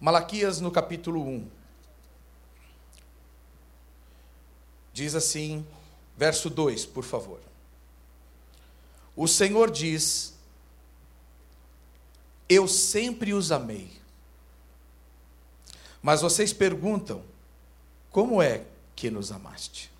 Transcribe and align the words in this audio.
Malaquias 0.00 0.60
no 0.60 0.70
capítulo 0.70 1.22
1. 1.22 1.50
Diz 4.94 5.14
assim, 5.14 5.66
verso 6.16 6.48
2, 6.48 6.86
por 6.86 7.04
favor. 7.04 7.38
O 9.14 9.28
Senhor 9.28 9.70
diz: 9.70 10.34
Eu 12.48 12.66
sempre 12.66 13.34
os 13.34 13.52
amei. 13.52 13.92
Mas 16.00 16.22
vocês 16.22 16.52
perguntam: 16.52 17.22
Como 18.10 18.40
é 18.40 18.64
que 18.96 19.10
nos 19.10 19.30
amaste? 19.30 19.92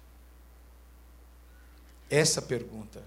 Essa 2.09 2.41
pergunta 2.41 3.03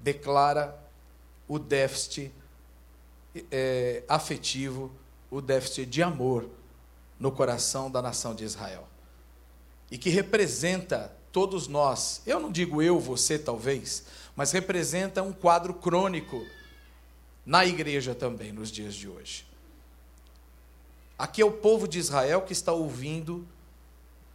declara 0.00 0.76
o 1.46 1.58
déficit 1.58 2.32
é, 3.50 4.02
afetivo, 4.08 4.90
o 5.32 5.40
déficit 5.40 5.86
de 5.86 6.02
amor 6.02 6.46
no 7.18 7.32
coração 7.32 7.90
da 7.90 8.02
nação 8.02 8.34
de 8.34 8.44
Israel. 8.44 8.86
E 9.90 9.96
que 9.96 10.10
representa 10.10 11.10
todos 11.32 11.66
nós, 11.66 12.20
eu 12.26 12.38
não 12.38 12.52
digo 12.52 12.82
eu, 12.82 13.00
você 13.00 13.38
talvez, 13.38 14.04
mas 14.36 14.52
representa 14.52 15.22
um 15.22 15.32
quadro 15.32 15.72
crônico 15.72 16.44
na 17.46 17.64
igreja 17.64 18.14
também 18.14 18.52
nos 18.52 18.70
dias 18.70 18.94
de 18.94 19.08
hoje. 19.08 19.46
Aqui 21.18 21.40
é 21.40 21.46
o 21.46 21.52
povo 21.52 21.88
de 21.88 21.98
Israel 21.98 22.42
que 22.42 22.52
está 22.52 22.72
ouvindo 22.72 23.48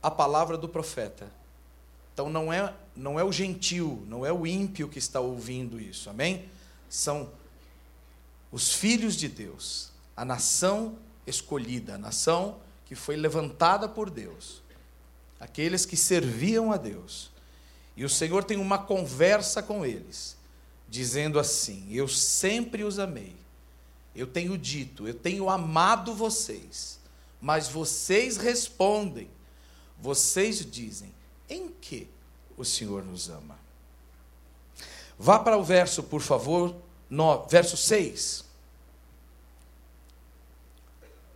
a 0.02 0.10
palavra 0.10 0.58
do 0.58 0.68
profeta. 0.68 1.32
Então 2.12 2.28
não 2.28 2.52
é 2.52 2.74
não 2.96 3.20
é 3.20 3.24
o 3.24 3.32
gentil, 3.32 4.04
não 4.08 4.26
é 4.26 4.34
o 4.34 4.48
ímpio 4.48 4.90
que 4.90 4.98
está 4.98 5.20
ouvindo 5.20 5.80
isso. 5.80 6.10
Amém? 6.10 6.50
São 6.90 7.30
os 8.52 8.74
filhos 8.74 9.16
de 9.16 9.28
Deus, 9.28 9.92
a 10.18 10.26
nação 10.26 10.98
escolhida, 11.28 11.94
a 11.94 11.98
nação 11.98 12.58
que 12.88 12.96
foi 12.96 13.16
levantada 13.16 13.88
por 13.88 14.10
Deus, 14.10 14.64
aqueles 15.40 15.86
que 15.86 15.96
serviam 15.96 16.72
a 16.72 16.78
Deus. 16.78 17.30
E 17.96 18.04
o 18.04 18.10
Senhor 18.10 18.44
tem 18.44 18.58
uma 18.58 18.80
conversa 18.80 19.62
com 19.62 19.86
eles, 19.86 20.36
dizendo 20.90 21.40
assim: 21.40 21.88
Eu 21.92 22.08
sempre 22.08 22.84
os 22.84 22.98
amei, 22.98 23.36
eu 24.16 24.26
tenho 24.26 24.58
dito, 24.58 25.08
eu 25.08 25.14
tenho 25.14 25.50
amado 25.50 26.16
vocês, 26.16 27.00
mas 27.40 27.68
vocês 27.68 28.38
respondem, 28.38 29.30
vocês 30.00 30.66
dizem, 30.66 31.14
em 31.48 31.70
que 31.70 32.10
o 32.58 32.66
Senhor 32.66 33.06
nos 33.06 33.30
ama? 33.30 33.58
Vá 35.20 35.40
para 35.40 35.58
o 35.58 35.64
verso, 35.64 36.04
por 36.04 36.22
favor, 36.22 36.76
no, 37.10 37.46
verso 37.48 37.78
6. 37.78 38.47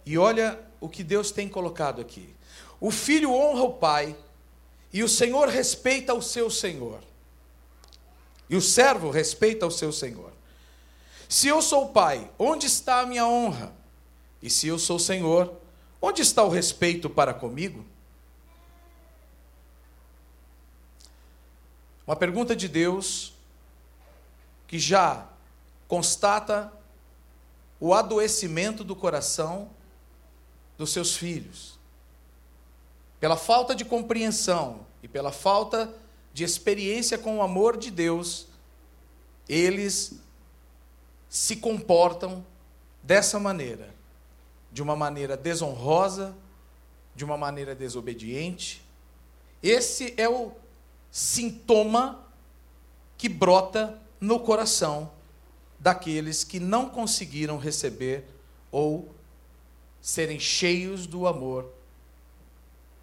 E 0.05 0.17
olha 0.17 0.59
o 0.79 0.89
que 0.89 1.03
Deus 1.03 1.31
tem 1.31 1.47
colocado 1.47 2.01
aqui. 2.01 2.35
O 2.79 2.89
filho 2.89 3.31
honra 3.31 3.63
o 3.63 3.73
pai, 3.73 4.15
e 4.91 5.03
o 5.03 5.09
senhor 5.09 5.47
respeita 5.47 6.13
o 6.13 6.21
seu 6.21 6.49
senhor. 6.49 6.99
E 8.49 8.55
o 8.55 8.61
servo 8.61 9.09
respeita 9.09 9.65
o 9.65 9.71
seu 9.71 9.91
senhor. 9.91 10.33
Se 11.29 11.47
eu 11.47 11.61
sou 11.61 11.89
pai, 11.89 12.29
onde 12.37 12.67
está 12.67 12.99
a 12.99 13.05
minha 13.05 13.25
honra? 13.25 13.73
E 14.41 14.49
se 14.49 14.67
eu 14.67 14.77
sou 14.77 14.99
senhor, 14.99 15.53
onde 16.01 16.21
está 16.21 16.43
o 16.43 16.49
respeito 16.49 17.09
para 17.09 17.33
comigo? 17.33 17.85
Uma 22.05 22.15
pergunta 22.15 22.53
de 22.53 22.67
Deus 22.67 23.33
que 24.67 24.77
já 24.77 25.25
constata 25.87 26.73
o 27.79 27.93
adoecimento 27.93 28.83
do 28.83 28.95
coração 28.95 29.69
dos 30.81 30.91
seus 30.91 31.15
filhos. 31.15 31.77
Pela 33.19 33.37
falta 33.37 33.75
de 33.75 33.85
compreensão 33.85 34.79
e 35.03 35.07
pela 35.07 35.31
falta 35.31 35.93
de 36.33 36.43
experiência 36.43 37.19
com 37.19 37.37
o 37.37 37.43
amor 37.43 37.77
de 37.77 37.91
Deus, 37.91 38.47
eles 39.47 40.13
se 41.29 41.57
comportam 41.57 42.43
dessa 43.03 43.39
maneira, 43.39 43.93
de 44.71 44.81
uma 44.81 44.95
maneira 44.95 45.37
desonrosa, 45.37 46.35
de 47.15 47.23
uma 47.23 47.37
maneira 47.37 47.75
desobediente. 47.75 48.81
Esse 49.61 50.15
é 50.17 50.27
o 50.27 50.51
sintoma 51.11 52.25
que 53.19 53.29
brota 53.29 54.01
no 54.19 54.39
coração 54.39 55.11
daqueles 55.79 56.43
que 56.43 56.59
não 56.59 56.89
conseguiram 56.89 57.59
receber 57.59 58.25
ou 58.71 59.13
serem 60.01 60.39
cheios 60.39 61.05
do 61.05 61.27
amor 61.27 61.71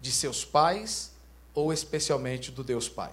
de 0.01 0.11
seus 0.11 0.43
pais 0.43 1.11
ou 1.53 1.71
especialmente 1.73 2.51
do 2.51 2.63
Deus 2.63 2.89
Pai. 2.89 3.11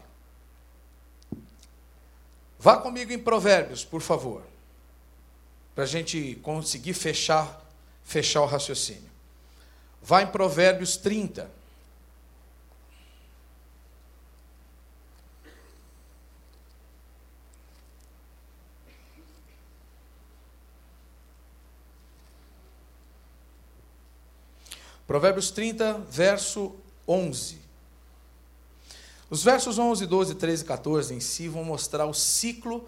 Vá 2.58 2.76
comigo 2.78 3.12
em 3.12 3.18
Provérbios, 3.18 3.84
por 3.84 4.00
favor, 4.00 4.42
para 5.74 5.84
a 5.84 5.86
gente 5.86 6.36
conseguir 6.42 6.94
fechar, 6.94 7.64
fechar 8.02 8.42
o 8.42 8.46
raciocínio. 8.46 9.10
Vá 10.02 10.22
em 10.22 10.26
Provérbios 10.26 10.96
30. 10.96 11.50
Provérbios 25.16 25.50
30, 25.50 25.94
verso 26.10 26.74
11. 27.08 27.56
Os 29.30 29.42
versos 29.42 29.78
11, 29.78 30.04
12, 30.04 30.34
13 30.34 30.62
e 30.62 30.66
14 30.66 31.14
em 31.14 31.20
si 31.20 31.48
vão 31.48 31.64
mostrar 31.64 32.04
o 32.04 32.12
ciclo, 32.12 32.86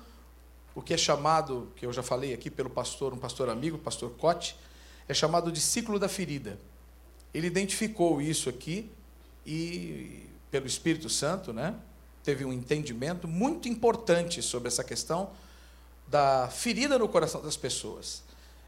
o 0.75 0.83
que 0.83 0.93
é 0.93 0.99
chamado, 0.99 1.73
que 1.75 1.87
eu 1.87 1.93
já 1.93 2.03
falei 2.03 2.35
aqui 2.35 2.51
pelo 2.51 2.69
pastor, 2.69 3.15
um 3.15 3.17
pastor 3.17 3.49
amigo, 3.49 3.79
o 3.79 3.81
pastor 3.81 4.11
Cote, 4.11 4.59
é 5.09 5.15
chamado 5.15 5.51
de 5.51 5.59
ciclo 5.59 5.99
da 5.99 6.07
ferida. 6.07 6.59
Ele 7.33 7.47
identificou 7.47 8.21
isso 8.21 8.51
aqui 8.51 8.91
e, 9.47 10.29
pelo 10.51 10.67
Espírito 10.67 11.09
Santo, 11.09 11.51
né, 11.51 11.75
teve 12.23 12.45
um 12.45 12.53
entendimento 12.53 13.27
muito 13.27 13.71
importante 13.71 14.43
sobre 14.43 14.69
essa 14.69 14.85
questão 14.85 15.31
da 16.07 16.47
ferida 16.51 16.99
no 16.99 17.09
coração 17.09 17.41
das 17.41 17.57
pessoas, 17.57 18.23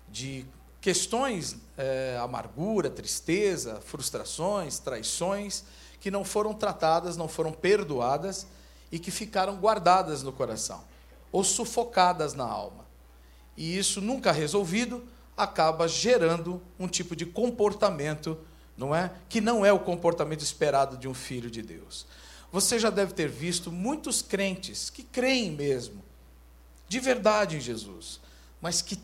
de 0.08 0.46
questões, 0.80 1.56
é, 1.76 2.18
amargura, 2.22 2.88
tristeza, 2.88 3.80
frustrações, 3.80 4.78
traições, 4.78 5.64
que 6.00 6.10
não 6.10 6.24
foram 6.24 6.54
tratadas, 6.54 7.16
não 7.16 7.28
foram 7.28 7.52
perdoadas 7.52 8.46
e 8.90 8.98
que 8.98 9.10
ficaram 9.10 9.56
guardadas 9.56 10.22
no 10.22 10.32
coração 10.32 10.82
ou 11.32 11.44
sufocadas 11.44 12.34
na 12.34 12.44
alma. 12.44 12.84
E 13.56 13.76
isso 13.76 14.00
nunca 14.00 14.32
resolvido 14.32 15.04
acaba 15.36 15.86
gerando 15.86 16.60
um 16.78 16.88
tipo 16.88 17.14
de 17.14 17.24
comportamento, 17.24 18.38
não 18.76 18.94
é? 18.94 19.12
Que 19.28 19.40
não 19.40 19.64
é 19.64 19.72
o 19.72 19.78
comportamento 19.78 20.40
esperado 20.40 20.96
de 20.96 21.08
um 21.08 21.14
filho 21.14 21.50
de 21.50 21.62
Deus. 21.62 22.06
Você 22.52 22.78
já 22.78 22.90
deve 22.90 23.12
ter 23.14 23.28
visto 23.28 23.70
muitos 23.70 24.22
crentes 24.22 24.90
que 24.90 25.02
creem 25.02 25.52
mesmo, 25.52 26.02
de 26.88 26.98
verdade 26.98 27.56
em 27.56 27.60
Jesus, 27.60 28.20
mas 28.60 28.82
que 28.82 28.98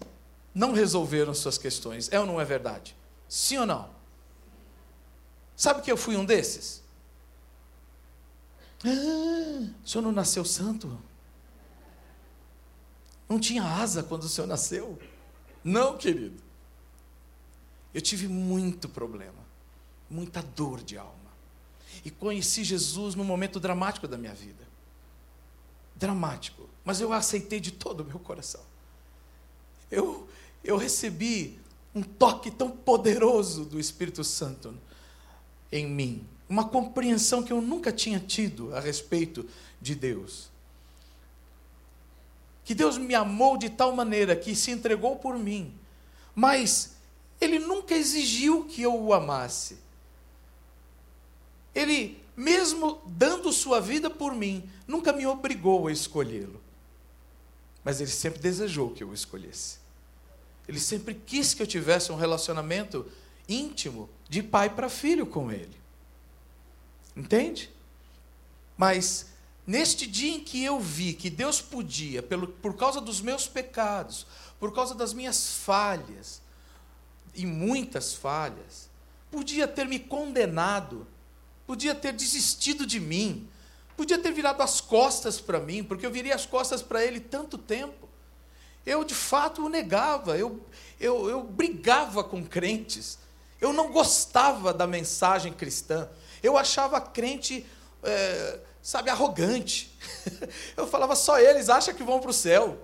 não 0.56 0.72
resolveram 0.72 1.34
suas 1.34 1.59
questões. 1.59 2.11
É 2.11 2.19
ou 2.19 2.25
não 2.25 2.41
é 2.41 2.44
verdade? 2.44 2.97
Sim 3.28 3.59
ou 3.59 3.67
não? 3.67 3.91
Sabe 5.55 5.83
que 5.83 5.93
eu 5.93 5.99
fui 5.99 6.17
um 6.17 6.25
desses? 6.25 6.83
Ah, 8.83 9.69
o 9.84 9.87
senhor 9.87 10.03
não 10.03 10.12
nasceu 10.12 10.47
santo? 10.47 10.99
Não 13.28 13.39
tinha 13.39 13.62
asa 13.62 14.03
quando 14.03 14.22
o 14.22 14.28
senhor 14.31 14.47
nasceu? 14.47 14.99
Não, 15.62 15.99
querido. 15.99 16.43
Eu 17.93 18.00
tive 18.00 18.27
muito 18.27 18.89
problema, 18.89 19.45
muita 20.09 20.42
dor 20.42 20.83
de 20.83 20.97
alma. 20.97 21.13
E 22.03 22.10
conheci 22.10 22.65
Jesus 22.65 23.15
num 23.15 23.25
momento 23.25 23.60
dramático 23.60 24.09
da 24.09 24.16
minha 24.16 24.34
vida. 24.34 24.66
Dramático. 25.95 26.66
Mas 26.83 26.98
eu 27.01 27.13
aceitei 27.13 27.60
de 27.60 27.72
todo 27.72 28.01
o 28.01 28.04
meu 28.04 28.19
coração. 28.19 28.65
Eu, 29.91 30.28
eu 30.66 30.77
recebi 30.77 31.59
um 31.95 32.03
toque 32.03 32.51
tão 32.51 32.71
poderoso 32.71 33.65
do 33.65 33.80
Espírito 33.80 34.22
Santo 34.24 34.77
em 35.72 35.86
mim, 35.86 36.27
uma 36.48 36.68
compreensão 36.68 37.42
que 37.42 37.53
eu 37.53 37.60
nunca 37.60 37.92
tinha 37.92 38.21
tido 38.21 38.74
a 38.74 38.80
respeito 38.80 39.48
de 39.80 39.95
Deus. 39.95 40.51
Que 42.65 42.74
Deus 42.74 42.98
me 42.98 43.15
amou 43.15 43.57
de 43.57 43.71
tal 43.71 43.92
maneira 43.92 44.34
que 44.34 44.54
se 44.54 44.71
entregou 44.71 45.16
por 45.16 45.39
mim, 45.39 45.72
mas 46.34 46.97
Ele 47.41 47.59
nunca 47.59 47.95
exigiu 47.95 48.65
que 48.65 48.83
eu 48.83 48.95
o 48.95 49.15
amasse. 49.15 49.78
Ele, 51.74 52.21
mesmo 52.36 53.01
dando 53.07 53.53
sua 53.53 53.80
vida 53.80 54.10
por 54.10 54.34
mim, 54.34 54.69
nunca 54.86 55.12
me 55.12 55.27
obrigou 55.27 55.86
a 55.86 55.92
escolhê-lo. 55.92 56.60
Mas 57.84 58.01
Ele 58.01 58.10
sempre 58.10 58.41
desejou 58.41 58.91
que 58.91 59.04
eu 59.04 59.10
o 59.10 59.15
escolhesse. 59.15 59.85
Ele 60.68 60.80
sempre 60.80 61.15
quis 61.15 61.54
que 61.54 61.63
eu 61.63 61.66
tivesse 61.66 62.10
um 62.10 62.16
relacionamento 62.16 63.10
íntimo, 63.48 64.09
de 64.28 64.42
pai 64.42 64.71
para 64.71 64.89
filho 64.89 65.27
com 65.27 65.53
ele. 65.53 65.77
Entende? 67.15 67.71
Mas 68.77 69.27
neste 69.66 70.07
dia 70.07 70.34
em 70.34 70.41
que 70.41 70.63
eu 70.63 70.78
vi 70.80 71.15
que 71.15 71.30
Deus 71.30 71.60
podia, 71.60 72.22
pelo, 72.22 72.48
por 72.48 72.77
causa 72.77 73.01
dos 73.01 73.21
meus 73.21 73.47
pecados, 73.47 74.27
por 74.59 74.74
causa 74.74 74.95
das 74.95 75.13
minhas 75.13 75.54
falhas, 75.59 76.41
e 77.34 77.45
muitas 77.45 78.15
falhas, 78.15 78.89
podia 79.30 79.69
ter 79.69 79.86
me 79.86 79.98
condenado, 79.98 81.07
podia 81.66 81.95
ter 81.95 82.12
desistido 82.12 82.86
de 82.86 82.98
mim, 82.98 83.48
podia 83.97 84.19
ter 84.19 84.33
virado 84.33 84.62
as 84.62 84.80
costas 84.80 85.41
para 85.41 85.60
mim, 85.60 85.84
porque 85.84 86.07
eu 86.07 86.10
virei 86.10 86.33
as 86.33 86.47
costas 86.47 86.83
para 86.83 87.04
ele 87.04 87.21
tanto 87.21 87.59
tempo. 87.59 88.06
Eu 88.86 89.04
de 89.04 89.15
fato 89.15 89.66
o 89.66 89.68
negava, 89.68 90.38
eu, 90.38 90.65
eu, 91.00 91.28
eu 91.28 91.42
brigava 91.42 92.22
com 92.22 92.44
crentes, 92.44 93.18
eu 93.60 93.72
não 93.72 93.91
gostava 93.91 94.72
da 94.72 94.86
mensagem 94.86 95.53
cristã, 95.53 96.09
eu 96.41 96.56
achava 96.56 97.00
crente, 97.00 97.66
é, 98.04 98.60
sabe, 98.80 99.10
arrogante. 99.10 99.92
Eu 100.77 100.86
falava, 100.86 101.16
só 101.16 101.38
eles 101.41 101.68
acham 101.68 101.94
que 101.94 102.04
vão 102.04 102.21
para 102.21 102.30
o 102.30 102.34
céu, 102.34 102.78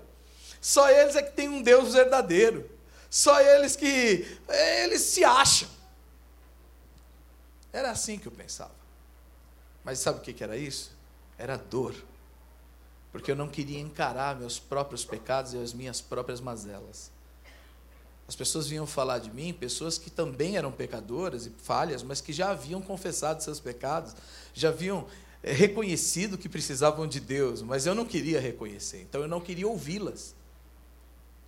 só 0.61 0.91
eles 0.91 1.15
é 1.15 1.23
que 1.23 1.33
tem 1.33 1.49
um 1.49 1.63
Deus 1.63 1.93
verdadeiro, 1.93 2.69
só 3.09 3.41
eles 3.41 3.77
que. 3.77 4.27
Eles 4.83 5.03
se 5.03 5.23
acham. 5.23 5.69
Era 7.73 7.91
assim 7.91 8.19
que 8.19 8.27
eu 8.27 8.33
pensava. 8.33 8.75
Mas 9.85 9.99
sabe 9.99 10.19
o 10.19 10.23
que 10.23 10.43
era 10.43 10.57
isso? 10.57 10.93
Era 11.39 11.57
dor 11.57 11.95
porque 13.13 13.31
eu 13.31 13.37
não 13.37 13.47
queria 13.47 13.79
encarar 13.79 14.35
meus 14.37 14.59
próprios 14.59 15.05
pecados 15.05 15.53
e 15.53 15.59
as 15.59 15.75
minhas 15.75 16.01
próprias 16.01 16.41
mazelas. 16.41 17.13
As 18.27 18.35
pessoas 18.35 18.67
vinham 18.67 18.87
falar 18.87 19.19
de 19.19 19.31
mim, 19.31 19.53
pessoas 19.53 19.99
que 19.99 20.11
também 20.11 20.57
eram 20.57 20.73
pecadoras 20.73 21.45
e 21.45 21.51
falhas, 21.51 22.03
mas 22.03 22.23
que 22.23 22.33
já 22.33 22.51
haviam 22.51 22.81
confessado 22.81 23.43
seus 23.43 23.61
pecados, 23.61 24.17
já 24.55 24.71
haviam 24.71 25.07
eh, 25.43 25.53
reconhecido 25.53 26.39
que 26.39 26.49
precisavam 26.49 27.07
de 27.07 27.21
Deus, 27.21 27.61
mas 27.61 27.85
eu 27.85 27.95
não 27.95 28.07
queria 28.07 28.41
reconhecer, 28.41 29.03
então 29.03 29.21
eu 29.21 29.29
não 29.29 29.41
queria 29.41 29.69
ouvi-las. 29.69 30.35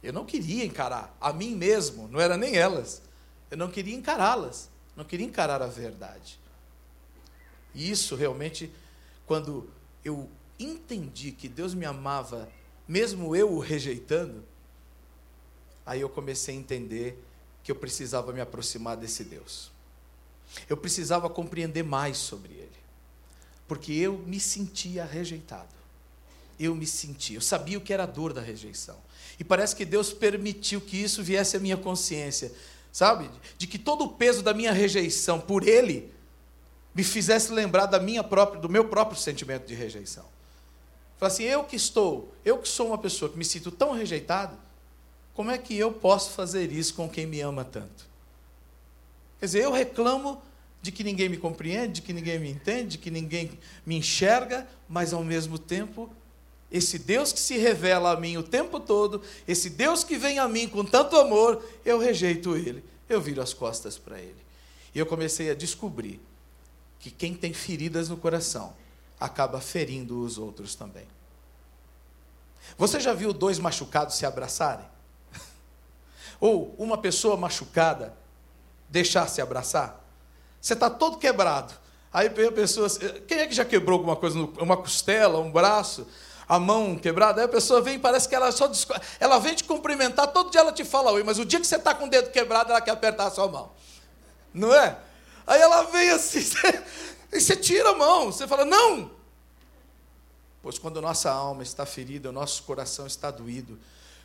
Eu 0.02 0.12
não 0.12 0.26
queria 0.26 0.66
encarar 0.66 1.16
a 1.18 1.32
mim 1.32 1.56
mesmo, 1.56 2.06
não 2.08 2.20
era 2.20 2.36
nem 2.36 2.56
elas. 2.56 3.00
Eu 3.50 3.56
não 3.56 3.70
queria 3.70 3.94
encará-las, 3.94 4.68
não 4.94 5.04
queria 5.04 5.24
encarar 5.24 5.62
a 5.62 5.66
verdade. 5.66 6.38
E 7.74 7.90
isso 7.90 8.14
realmente, 8.14 8.70
quando 9.24 9.70
eu 10.04 10.28
entendi 10.58 11.32
que 11.32 11.48
Deus 11.48 11.74
me 11.74 11.84
amava, 11.84 12.48
mesmo 12.86 13.34
eu 13.34 13.52
o 13.52 13.58
rejeitando, 13.58 14.44
aí 15.84 16.00
eu 16.00 16.08
comecei 16.08 16.54
a 16.54 16.58
entender 16.58 17.22
que 17.62 17.70
eu 17.72 17.76
precisava 17.76 18.32
me 18.32 18.40
aproximar 18.40 18.96
desse 18.96 19.24
Deus. 19.24 19.72
Eu 20.68 20.76
precisava 20.76 21.28
compreender 21.28 21.82
mais 21.82 22.18
sobre 22.18 22.52
Ele, 22.52 22.76
porque 23.66 23.92
eu 23.92 24.18
me 24.18 24.38
sentia 24.38 25.04
rejeitado. 25.04 25.74
Eu 26.58 26.74
me 26.74 26.86
sentia, 26.86 27.36
eu 27.36 27.40
sabia 27.40 27.78
o 27.78 27.80
que 27.80 27.92
era 27.92 28.04
a 28.04 28.06
dor 28.06 28.32
da 28.32 28.40
rejeição. 28.40 28.96
E 29.40 29.42
parece 29.42 29.74
que 29.74 29.84
Deus 29.84 30.12
permitiu 30.12 30.80
que 30.80 30.96
isso 30.96 31.22
viesse 31.22 31.56
à 31.56 31.60
minha 31.60 31.76
consciência, 31.76 32.52
sabe? 32.92 33.28
De 33.58 33.66
que 33.66 33.78
todo 33.78 34.04
o 34.04 34.12
peso 34.12 34.40
da 34.42 34.54
minha 34.54 34.72
rejeição 34.72 35.40
por 35.40 35.66
Ele 35.66 36.12
me 36.94 37.02
fizesse 37.02 37.50
lembrar 37.50 37.86
da 37.86 37.98
minha 37.98 38.22
própria, 38.22 38.60
do 38.60 38.68
meu 38.68 38.84
próprio 38.84 39.18
sentimento 39.18 39.66
de 39.66 39.74
rejeição. 39.74 40.24
Fala 41.24 41.32
assim, 41.32 41.44
eu 41.44 41.64
que 41.64 41.74
estou, 41.74 42.34
eu 42.44 42.58
que 42.58 42.68
sou 42.68 42.88
uma 42.88 42.98
pessoa 42.98 43.30
que 43.30 43.38
me 43.38 43.46
sinto 43.46 43.70
tão 43.70 43.92
rejeitado, 43.92 44.58
como 45.32 45.50
é 45.50 45.56
que 45.56 45.74
eu 45.74 45.90
posso 45.90 46.32
fazer 46.32 46.70
isso 46.70 46.92
com 46.92 47.08
quem 47.08 47.24
me 47.24 47.40
ama 47.40 47.64
tanto? 47.64 48.06
Quer 49.40 49.46
dizer, 49.46 49.62
eu 49.62 49.72
reclamo 49.72 50.42
de 50.82 50.92
que 50.92 51.02
ninguém 51.02 51.30
me 51.30 51.38
compreende, 51.38 51.94
de 51.94 52.02
que 52.02 52.12
ninguém 52.12 52.38
me 52.38 52.50
entende, 52.50 52.88
de 52.88 52.98
que 52.98 53.10
ninguém 53.10 53.58
me 53.86 53.96
enxerga, 53.96 54.68
mas 54.86 55.14
ao 55.14 55.24
mesmo 55.24 55.58
tempo, 55.58 56.10
esse 56.70 56.98
Deus 56.98 57.32
que 57.32 57.40
se 57.40 57.56
revela 57.56 58.10
a 58.10 58.20
mim 58.20 58.36
o 58.36 58.42
tempo 58.42 58.78
todo, 58.78 59.22
esse 59.48 59.70
Deus 59.70 60.04
que 60.04 60.18
vem 60.18 60.38
a 60.38 60.46
mim 60.46 60.68
com 60.68 60.84
tanto 60.84 61.16
amor, 61.16 61.64
eu 61.86 61.98
rejeito 61.98 62.54
ele, 62.54 62.84
eu 63.08 63.18
viro 63.18 63.40
as 63.40 63.54
costas 63.54 63.96
para 63.96 64.20
ele. 64.20 64.44
E 64.94 64.98
eu 64.98 65.06
comecei 65.06 65.48
a 65.48 65.54
descobrir 65.54 66.20
que 67.00 67.10
quem 67.10 67.32
tem 67.32 67.54
feridas 67.54 68.10
no 68.10 68.18
coração 68.18 68.74
acaba 69.24 69.60
ferindo 69.60 70.20
os 70.20 70.38
outros 70.38 70.74
também. 70.74 71.06
Você 72.76 73.00
já 73.00 73.12
viu 73.12 73.32
dois 73.32 73.58
machucados 73.58 74.16
se 74.16 74.26
abraçarem? 74.26 74.86
Ou 76.40 76.74
uma 76.78 76.98
pessoa 76.98 77.36
machucada 77.36 78.14
deixar 78.88 79.28
se 79.28 79.40
abraçar? 79.40 80.00
Você 80.60 80.72
está 80.72 80.90
todo 80.90 81.18
quebrado. 81.18 81.74
Aí 82.12 82.26
a 82.26 82.52
pessoa. 82.52 82.88
Quem 83.26 83.38
é 83.38 83.46
que 83.46 83.54
já 83.54 83.64
quebrou 83.64 83.98
alguma 83.98 84.16
coisa? 84.16 84.38
Uma 84.38 84.76
costela, 84.76 85.38
um 85.40 85.50
braço, 85.50 86.06
a 86.48 86.58
mão 86.60 86.96
quebrada? 86.96 87.40
Aí 87.40 87.46
a 87.46 87.48
pessoa 87.48 87.80
vem 87.80 87.98
parece 87.98 88.28
que 88.28 88.34
ela 88.34 88.52
só. 88.52 88.70
Ela 89.18 89.38
vem 89.38 89.54
te 89.54 89.64
cumprimentar, 89.64 90.28
todo 90.28 90.50
dia 90.50 90.60
ela 90.60 90.72
te 90.72 90.84
fala 90.84 91.10
oi, 91.10 91.22
mas 91.22 91.38
o 91.38 91.44
dia 91.44 91.60
que 91.60 91.66
você 91.66 91.76
está 91.76 91.94
com 91.94 92.06
o 92.06 92.10
dedo 92.10 92.30
quebrado, 92.30 92.70
ela 92.70 92.80
quer 92.80 92.92
apertar 92.92 93.26
a 93.26 93.30
sua 93.30 93.48
mão. 93.48 93.72
Não 94.52 94.72
é? 94.72 94.96
Aí 95.46 95.60
ela 95.60 95.82
vem 95.84 96.10
assim, 96.10 96.40
e 97.32 97.38
você 97.40 97.56
tira 97.56 97.90
a 97.90 97.94
mão, 97.94 98.32
você 98.32 98.46
fala, 98.46 98.64
não! 98.64 99.10
Pois 100.64 100.78
quando 100.78 100.98
nossa 101.02 101.30
alma 101.30 101.62
está 101.62 101.84
ferida, 101.84 102.30
o 102.30 102.32
nosso 102.32 102.62
coração 102.62 103.06
está 103.06 103.30
doído, 103.30 103.78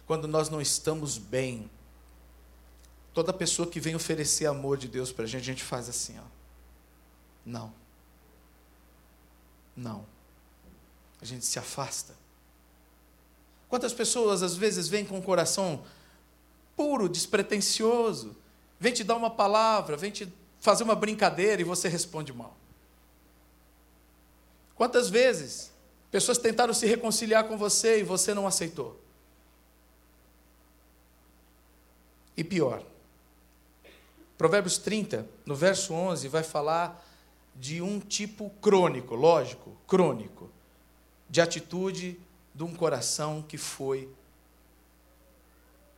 quando 0.07 0.25
nós 0.25 0.47
não 0.47 0.62
estamos 0.62 1.18
bem, 1.18 1.69
toda 3.13 3.33
pessoa 3.33 3.68
que 3.68 3.77
vem 3.77 3.94
oferecer 3.94 4.45
amor 4.45 4.77
de 4.77 4.88
Deus 4.88 5.12
para 5.12 5.25
a 5.25 5.27
gente, 5.27 5.41
a 5.41 5.45
gente 5.45 5.63
faz 5.65 5.89
assim, 5.89 6.18
ó. 6.18 6.24
Não. 7.45 7.74
Não. 9.75 10.06
A 11.21 11.25
gente 11.25 11.45
se 11.45 11.59
afasta. 11.59 12.15
Quantas 13.68 13.91
pessoas 13.91 14.41
às 14.41 14.56
vezes 14.56 14.88
vêm 14.88 15.03
com 15.03 15.19
o 15.19 15.21
coração 15.21 15.83
puro, 16.74 17.09
despretensioso, 17.09 18.33
vem 18.80 18.94
te 18.94 19.03
dar 19.03 19.18
uma 19.18 19.30
palavra, 19.30 19.97
vem 19.97 20.09
te 20.09 20.33
fazer 20.62 20.86
uma 20.86 20.95
brincadeira 20.95 21.62
e 21.62 21.65
você 21.65 21.89
responde 21.89 22.31
mal. 22.31 22.56
Quantas 24.74 25.09
vezes 25.09 25.77
pessoas 26.11 26.38
tentaram 26.38 26.73
se 26.73 26.85
reconciliar 26.85 27.45
com 27.45 27.57
você 27.57 28.00
e 28.00 28.03
você 28.03 28.33
não 28.33 28.47
aceitou? 28.47 29.00
E 32.35 32.44
pior, 32.44 32.81
Provérbios 34.38 34.77
30, 34.77 35.27
no 35.45 35.53
verso 35.53 35.93
11, 35.93 36.29
vai 36.29 36.43
falar 36.43 37.05
de 37.53 37.81
um 37.81 38.00
tipo 38.00 38.50
crônico, 38.62 39.13
lógico, 39.13 39.75
crônico, 39.86 40.50
de 41.29 41.41
atitude 41.41 42.17
de 42.55 42.63
um 42.63 42.74
coração 42.74 43.41
que 43.41 43.57
foi 43.57 44.10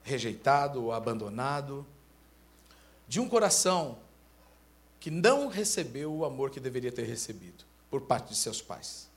rejeitado 0.01 0.83
ou 0.83 0.91
abandonado, 0.91 1.85
de 3.07 3.19
um 3.19 3.29
coração 3.29 3.99
que 4.99 5.11
não 5.11 5.47
recebeu 5.47 6.11
o 6.11 6.25
amor 6.25 6.49
que 6.49 6.59
deveria 6.59 6.91
ter 6.91 7.03
recebido 7.03 7.63
por 7.91 8.01
parte 8.01 8.29
de 8.29 8.35
seus 8.35 8.59
pais. 8.59 9.10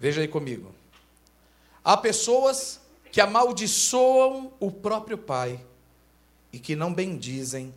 Veja 0.00 0.22
aí 0.22 0.28
comigo. 0.28 0.74
Há 1.84 1.94
pessoas 1.94 2.80
que 3.12 3.20
amaldiçoam 3.20 4.50
o 4.58 4.72
próprio 4.72 5.18
pai 5.18 5.62
e 6.50 6.58
que 6.58 6.74
não 6.74 6.92
bendizem 6.92 7.74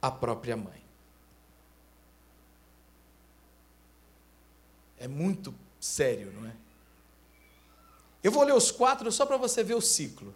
a 0.00 0.10
própria 0.10 0.56
mãe. 0.56 0.82
É 4.98 5.06
muito 5.06 5.54
sério, 5.78 6.32
não 6.32 6.48
é? 6.48 6.52
Eu 8.24 8.32
vou 8.32 8.42
ler 8.42 8.54
os 8.54 8.70
quatro 8.70 9.12
só 9.12 9.26
para 9.26 9.36
você 9.36 9.62
ver 9.62 9.74
o 9.74 9.80
ciclo. 9.82 10.34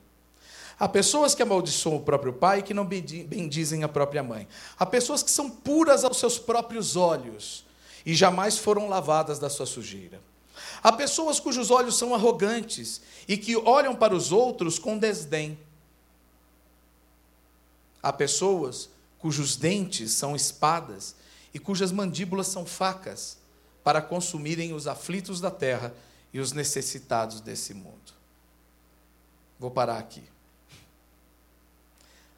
Há 0.79 0.87
pessoas 0.87 1.35
que 1.35 1.43
amaldiçoam 1.43 1.97
o 1.97 2.03
próprio 2.03 2.35
pai 2.35 2.59
e 2.59 2.63
que 2.63 2.75
não 2.75 2.85
bendizem 2.85 3.83
a 3.83 3.89
própria 3.89 4.23
mãe. 4.23 4.47
Há 4.79 4.85
pessoas 4.85 5.23
que 5.23 5.31
são 5.31 5.49
puras 5.49 6.05
aos 6.05 6.19
seus 6.19 6.39
próprios 6.39 6.97
olhos 6.97 7.65
e 8.05 8.15
jamais 8.15 8.59
foram 8.59 8.89
lavadas 8.89 9.39
da 9.39 9.49
sua 9.49 9.67
sujeira. 9.67 10.21
Há 10.83 10.93
pessoas 10.93 11.39
cujos 11.39 11.71
olhos 11.71 11.97
são 11.97 12.15
arrogantes 12.15 13.01
e 13.29 13.37
que 13.37 13.57
olham 13.57 13.95
para 13.95 14.15
os 14.15 14.33
outros 14.33 14.79
com 14.79 14.97
desdém. 14.97 15.59
Há 18.03 18.13
pessoas 18.13 18.89
cujos 19.19 19.57
dentes 19.57 20.13
são 20.13 20.35
espadas 20.35 21.15
e 21.53 21.59
cujas 21.59 21.93
mandíbulas 21.93 22.47
são 22.47 22.65
facas 22.65 23.39
para 23.85 24.01
consumirem 24.01 24.73
os 24.73 24.87
aflitos 24.87 25.41
da 25.41 25.51
terra 25.51 25.95
e 26.33 26.41
os 26.41 26.53
necessitados 26.53 27.41
desse 27.41 27.75
mundo. 27.75 28.13
Vou 29.59 29.71
parar 29.71 29.99
aqui. 29.99 30.23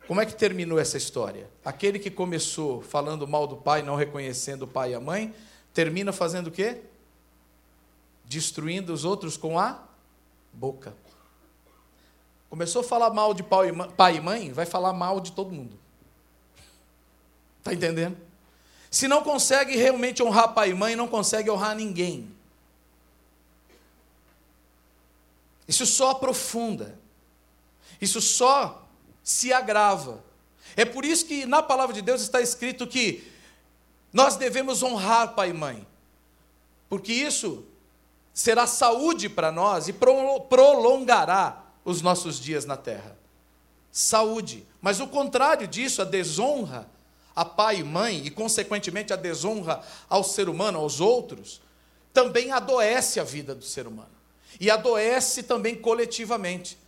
Como 0.08 0.20
é 0.20 0.26
que 0.26 0.34
terminou 0.34 0.80
essa 0.80 0.96
história? 0.96 1.48
Aquele 1.64 1.98
que 1.98 2.10
começou 2.10 2.82
falando 2.82 3.26
mal 3.28 3.46
do 3.46 3.56
pai, 3.56 3.82
não 3.82 3.94
reconhecendo 3.94 4.62
o 4.62 4.68
pai 4.68 4.90
e 4.90 4.94
a 4.94 5.00
mãe, 5.00 5.32
termina 5.72 6.12
fazendo 6.12 6.48
o 6.48 6.50
quê? 6.50 6.82
Destruindo 8.32 8.94
os 8.94 9.04
outros 9.04 9.36
com 9.36 9.58
a 9.58 9.78
boca. 10.54 10.96
Começou 12.48 12.80
a 12.80 12.84
falar 12.84 13.10
mal 13.10 13.34
de 13.34 13.42
pai 13.42 14.16
e 14.16 14.20
mãe, 14.22 14.50
vai 14.52 14.64
falar 14.64 14.94
mal 14.94 15.20
de 15.20 15.32
todo 15.32 15.52
mundo. 15.52 15.78
Está 17.58 17.74
entendendo? 17.74 18.16
Se 18.90 19.06
não 19.06 19.22
consegue 19.22 19.76
realmente 19.76 20.22
honrar 20.22 20.54
pai 20.54 20.70
e 20.70 20.74
mãe, 20.74 20.96
não 20.96 21.06
consegue 21.06 21.50
honrar 21.50 21.76
ninguém. 21.76 22.34
Isso 25.68 25.84
só 25.84 26.12
aprofunda. 26.12 26.98
Isso 28.00 28.20
só 28.22 28.88
se 29.22 29.52
agrava. 29.52 30.24
É 30.74 30.86
por 30.86 31.04
isso 31.04 31.26
que 31.26 31.44
na 31.44 31.62
palavra 31.62 31.94
de 31.94 32.00
Deus 32.00 32.22
está 32.22 32.40
escrito 32.40 32.86
que 32.86 33.30
nós 34.10 34.36
devemos 34.36 34.82
honrar 34.82 35.34
pai 35.34 35.50
e 35.50 35.54
mãe. 35.54 35.86
Porque 36.88 37.12
isso 37.12 37.66
será 38.32 38.66
saúde 38.66 39.28
para 39.28 39.52
nós 39.52 39.88
e 39.88 39.92
prolongará 39.92 41.64
os 41.84 42.00
nossos 42.00 42.38
dias 42.40 42.64
na 42.64 42.76
terra. 42.76 43.16
Saúde. 43.90 44.66
Mas 44.80 45.00
o 45.00 45.06
contrário 45.06 45.66
disso, 45.68 46.00
a 46.00 46.04
desonra 46.04 46.88
a 47.34 47.44
pai 47.44 47.78
e 47.78 47.84
mãe, 47.84 48.22
e 48.24 48.30
consequentemente 48.30 49.12
a 49.12 49.16
desonra 49.16 49.82
ao 50.08 50.22
ser 50.22 50.48
humano, 50.48 50.78
aos 50.78 51.00
outros, 51.00 51.60
também 52.12 52.52
adoece 52.52 53.18
a 53.18 53.24
vida 53.24 53.54
do 53.54 53.64
ser 53.64 53.86
humano. 53.86 54.10
E 54.60 54.70
adoece 54.70 55.42
também 55.42 55.74
coletivamente. 55.74 56.78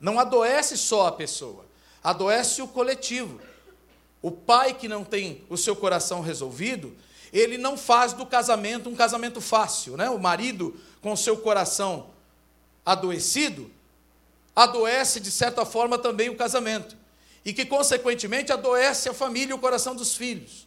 Não 0.00 0.18
adoece 0.18 0.76
só 0.76 1.06
a 1.06 1.12
pessoa, 1.12 1.64
adoece 2.02 2.60
o 2.60 2.68
coletivo. 2.68 3.40
O 4.20 4.30
pai 4.30 4.74
que 4.74 4.88
não 4.88 5.04
tem 5.04 5.44
o 5.48 5.56
seu 5.56 5.76
coração 5.76 6.20
resolvido, 6.20 6.96
ele 7.32 7.56
não 7.56 7.76
faz 7.78 8.12
do 8.12 8.26
casamento 8.26 8.90
um 8.90 8.94
casamento 8.94 9.40
fácil, 9.40 9.96
né? 9.96 10.10
O 10.10 10.18
marido 10.18 10.78
com 11.00 11.16
seu 11.16 11.38
coração 11.38 12.10
adoecido, 12.84 13.70
adoece 14.54 15.18
de 15.18 15.30
certa 15.30 15.64
forma 15.64 15.96
também 15.98 16.28
o 16.28 16.36
casamento 16.36 16.96
e 17.44 17.52
que, 17.52 17.64
consequentemente, 17.64 18.52
adoece 18.52 19.08
a 19.08 19.14
família 19.14 19.52
e 19.52 19.54
o 19.54 19.58
coração 19.58 19.94
dos 19.94 20.14
filhos. 20.14 20.66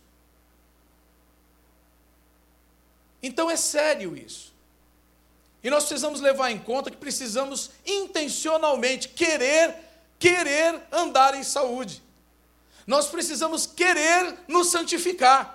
Então 3.22 3.50
é 3.50 3.56
sério 3.56 4.16
isso. 4.16 4.54
E 5.64 5.70
nós 5.70 5.86
precisamos 5.86 6.22
levar 6.22 6.52
em 6.52 6.60
conta 6.60 6.92
que 6.92 6.98
precisamos 6.98 7.72
intencionalmente 7.86 9.10
querer, 9.10 9.76
querer 10.20 10.80
andar 10.92 11.34
em 11.34 11.44
saúde. 11.44 12.04
Nós 12.86 13.08
precisamos 13.08 13.66
querer 13.66 14.38
nos 14.48 14.68
santificar. 14.68 15.55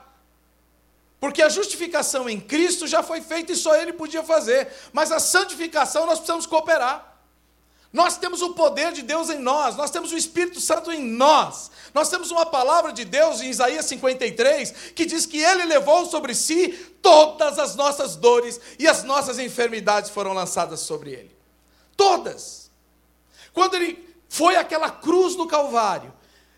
Porque 1.21 1.43
a 1.43 1.51
justificação 1.51 2.29
em 2.31 2.41
Cristo 2.41 2.87
já 2.87 3.03
foi 3.03 3.21
feita 3.21 3.53
e 3.53 3.57
só 3.57 3.77
Ele 3.77 3.93
podia 3.93 4.23
fazer. 4.23 4.73
Mas 4.91 5.13
a 5.13 5.21
santificação 5.21 6.07
nós 6.07 6.19
precisamos 6.19 6.47
cooperar. 6.47 7.11
Nós 7.93 8.17
temos 8.17 8.41
o 8.41 8.55
poder 8.55 8.93
de 8.93 9.03
Deus 9.03 9.29
em 9.31 9.39
nós, 9.39 9.75
nós 9.75 9.91
temos 9.91 10.13
o 10.13 10.17
Espírito 10.17 10.61
Santo 10.61 10.93
em 10.93 11.03
nós. 11.03 11.71
Nós 11.93 12.09
temos 12.09 12.31
uma 12.31 12.47
palavra 12.47 12.93
de 12.93 13.05
Deus 13.05 13.41
em 13.41 13.51
Isaías 13.51 13.85
53 13.87 14.71
que 14.95 15.05
diz 15.05 15.27
que 15.27 15.39
ele 15.39 15.65
levou 15.65 16.07
sobre 16.07 16.35
si 16.35 16.69
todas 17.03 17.59
as 17.59 17.75
nossas 17.75 18.15
dores 18.15 18.61
e 18.79 18.87
as 18.87 19.03
nossas 19.03 19.41
enfermidades 19.41 20.11
foram 20.11 20.33
lançadas 20.33 20.81
sobre 20.81 21.11
ele. 21.11 21.37
Todas. 21.97 22.71
Quando 23.53 23.75
ele 23.75 24.09
foi 24.29 24.55
àquela 24.55 24.89
cruz 24.89 25.35
no 25.35 25.49
Calvário, 25.49 26.15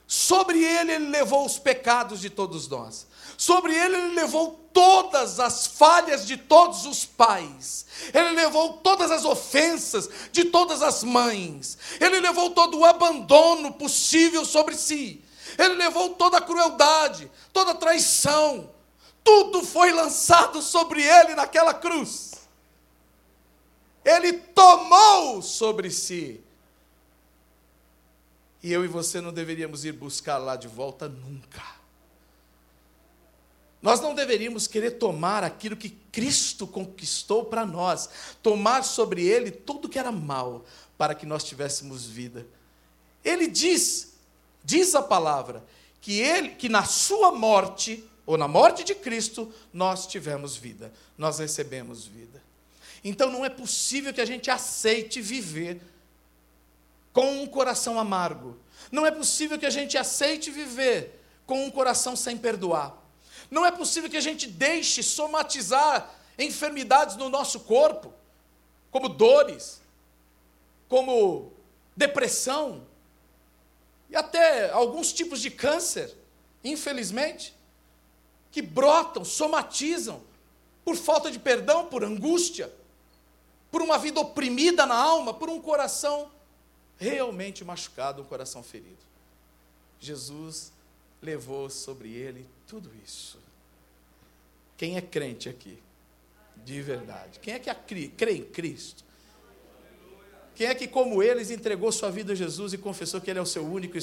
sobre 0.07 0.63
ele 0.63 0.93
ele 0.93 1.09
levou 1.09 1.47
os 1.47 1.59
pecados 1.59 2.21
de 2.21 2.29
todos 2.29 2.69
nós. 2.69 3.07
Sobre 3.43 3.75
ele 3.75 3.97
ele 3.97 4.15
levou 4.15 4.53
todas 4.73 5.41
as 5.41 5.67
falhas 5.67 6.25
de 6.25 6.37
todos 6.37 6.87
os 6.87 7.05
pais. 7.05 7.85
Ele 8.15 8.31
levou 8.37 8.75
todas 8.75 9.11
as 9.11 9.25
ofensas 9.25 10.09
de 10.31 10.45
todas 10.45 10.81
as 10.81 11.03
mães. 11.03 11.77
Ele 12.01 12.21
levou 12.21 12.51
todo 12.51 12.79
o 12.79 12.85
abandono 12.85 13.73
possível 13.73 14.45
sobre 14.45 14.77
si. 14.77 15.25
Ele 15.59 15.75
levou 15.75 16.11
toda 16.11 16.39
a 16.39 16.41
crueldade, 16.41 17.29
toda 17.53 17.73
a 17.73 17.75
traição. 17.75 18.71
Tudo 19.25 19.67
foi 19.67 19.91
lançado 19.91 20.63
sobre 20.63 21.03
ele 21.03 21.35
naquela 21.35 21.75
cruz. 21.75 22.35
Ele 24.05 24.35
tomou 24.35 25.43
sobre 25.43 25.91
si. 25.91 26.41
E 28.63 28.73
eu 28.73 28.85
e 28.85 28.89
você 28.89 29.21
não 29.21 29.33
deveríamos 29.33 29.85
ir 29.85 29.91
buscar 29.91 30.39
lá 30.39 30.55
de 30.55 30.69
volta 30.69 31.09
nunca. 31.09 31.82
Nós 33.83 34.01
não 34.01 34.15
deveríamos 34.15 34.69
querer 34.69 34.93
tomar 34.93 35.43
aquilo 35.43 35.77
que 35.77 35.91
Cristo 35.91 36.69
conquistou 36.69 37.45
para 37.45 37.67
nós, 37.67 38.09
tomar 38.41 38.85
sobre 38.85 39.27
ele 39.27 39.51
tudo 39.51 39.89
que 39.89 39.99
era 39.99 40.13
mal, 40.13 40.65
para 40.97 41.17
que 41.17 41.27
nós 41.27 41.43
tivéssemos 41.43 42.07
vida. 42.07 42.47
Ele 43.25 43.49
diz, 43.49 44.13
diz 44.65 44.95
a 44.95 45.03
palavra, 45.03 45.65
que 46.01 46.21
ele, 46.21 46.51
que 46.51 46.69
na 46.69 46.85
sua 46.85 47.33
morte, 47.33 48.05
ou 48.25 48.39
na 48.39 48.47
morte 48.47 48.85
de 48.85 48.95
Cristo, 48.95 49.53
nós 49.73 50.07
tivemos 50.07 50.57
vida, 50.57 50.93
nós 51.19 51.41
recebemos 51.41 52.07
vida. 52.07 52.41
Então 53.03 53.33
não 53.33 53.45
é 53.45 53.49
possível 53.49 54.15
que 54.15 54.21
a 54.21 54.25
gente 54.25 54.49
aceite 54.49 55.21
viver 55.21 55.81
com 57.13 57.43
um 57.43 57.47
coração 57.49 57.99
amargo. 57.99 58.57
Não 58.93 59.05
é 59.05 59.11
possível 59.11 59.59
que 59.59 59.67
a 59.67 59.71
gente 59.71 59.99
aceite 59.99 60.53
viver 60.53 61.21
com 61.45 61.65
um 61.65 61.71
coração 61.71 62.15
sem 62.15 62.37
perdoar. 62.37 63.02
Não 63.53 63.67
é 63.67 63.71
possível 63.71 64.09
que 64.09 64.17
a 64.17 64.23
gente 64.23 64.47
deixe 64.47 65.03
somatizar 65.03 66.11
enfermidades 66.39 67.17
no 67.17 67.29
nosso 67.29 67.61
corpo, 67.61 68.11
como 68.91 69.11
dores, 69.11 69.83
como 70.89 71.53
depressão, 71.95 72.87
e 74.09 74.17
até 74.17 74.71
alguns 74.71 75.13
tipos 75.13 75.39
de 75.43 75.51
câncer, 75.51 76.17
infelizmente, 76.65 77.55
que 78.51 78.63
brotam, 78.63 79.23
somatizam, 79.23 80.23
por 80.83 80.97
falta 80.97 81.31
de 81.31 81.39
perdão, 81.39 81.85
por 81.85 82.03
angústia, 82.03 82.73
por 83.71 83.83
uma 83.83 83.99
vida 83.99 84.19
oprimida 84.19 84.87
na 84.87 84.97
alma, 84.97 85.35
por 85.35 85.51
um 85.51 85.61
coração 85.61 86.33
realmente 86.97 87.67
machucado, 87.67 88.23
um 88.23 88.25
coração 88.25 88.63
ferido. 88.63 89.05
Jesus 90.01 90.73
levou 91.23 91.71
sobre 91.71 92.13
ele 92.13 92.47
tudo 92.67 92.91
isso. 93.05 93.39
Quem 94.77 94.97
é 94.97 95.01
crente 95.01 95.49
aqui? 95.49 95.79
De 96.57 96.83
verdade. 96.83 97.39
Quem 97.39 97.55
é 97.55 97.59
que 97.59 98.09
crê 98.09 98.33
em 98.33 98.45
Cristo? 98.45 99.05
Quem 100.55 100.67
é 100.67 100.75
que, 100.75 100.87
como 100.87 101.23
eles, 101.23 101.51
entregou 101.51 101.91
sua 101.91 102.11
vida 102.11 102.33
a 102.33 102.37
Jesus 102.37 102.73
e 102.73 102.79
confessou 102.79 103.21
que 103.21 103.31
Ele 103.31 103.39
é 103.39 103.43
o 103.43 103.47
seu 103.47 103.65
único 103.65 103.97
e 103.97 104.01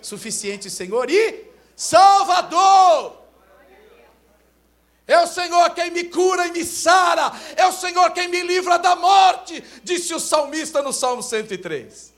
suficiente 0.00 0.70
Senhor 0.70 1.10
e 1.10 1.44
Salvador? 1.74 3.24
É 5.06 5.18
o 5.20 5.26
Senhor 5.26 5.70
quem 5.70 5.90
me 5.90 6.04
cura 6.04 6.46
e 6.46 6.52
me 6.52 6.64
sara. 6.64 7.32
É 7.56 7.66
o 7.66 7.72
Senhor 7.72 8.10
quem 8.12 8.26
me 8.28 8.42
livra 8.42 8.78
da 8.78 8.96
morte, 8.96 9.62
disse 9.84 10.12
o 10.14 10.18
salmista 10.18 10.82
no 10.82 10.92
Salmo 10.92 11.22
103. 11.22 12.12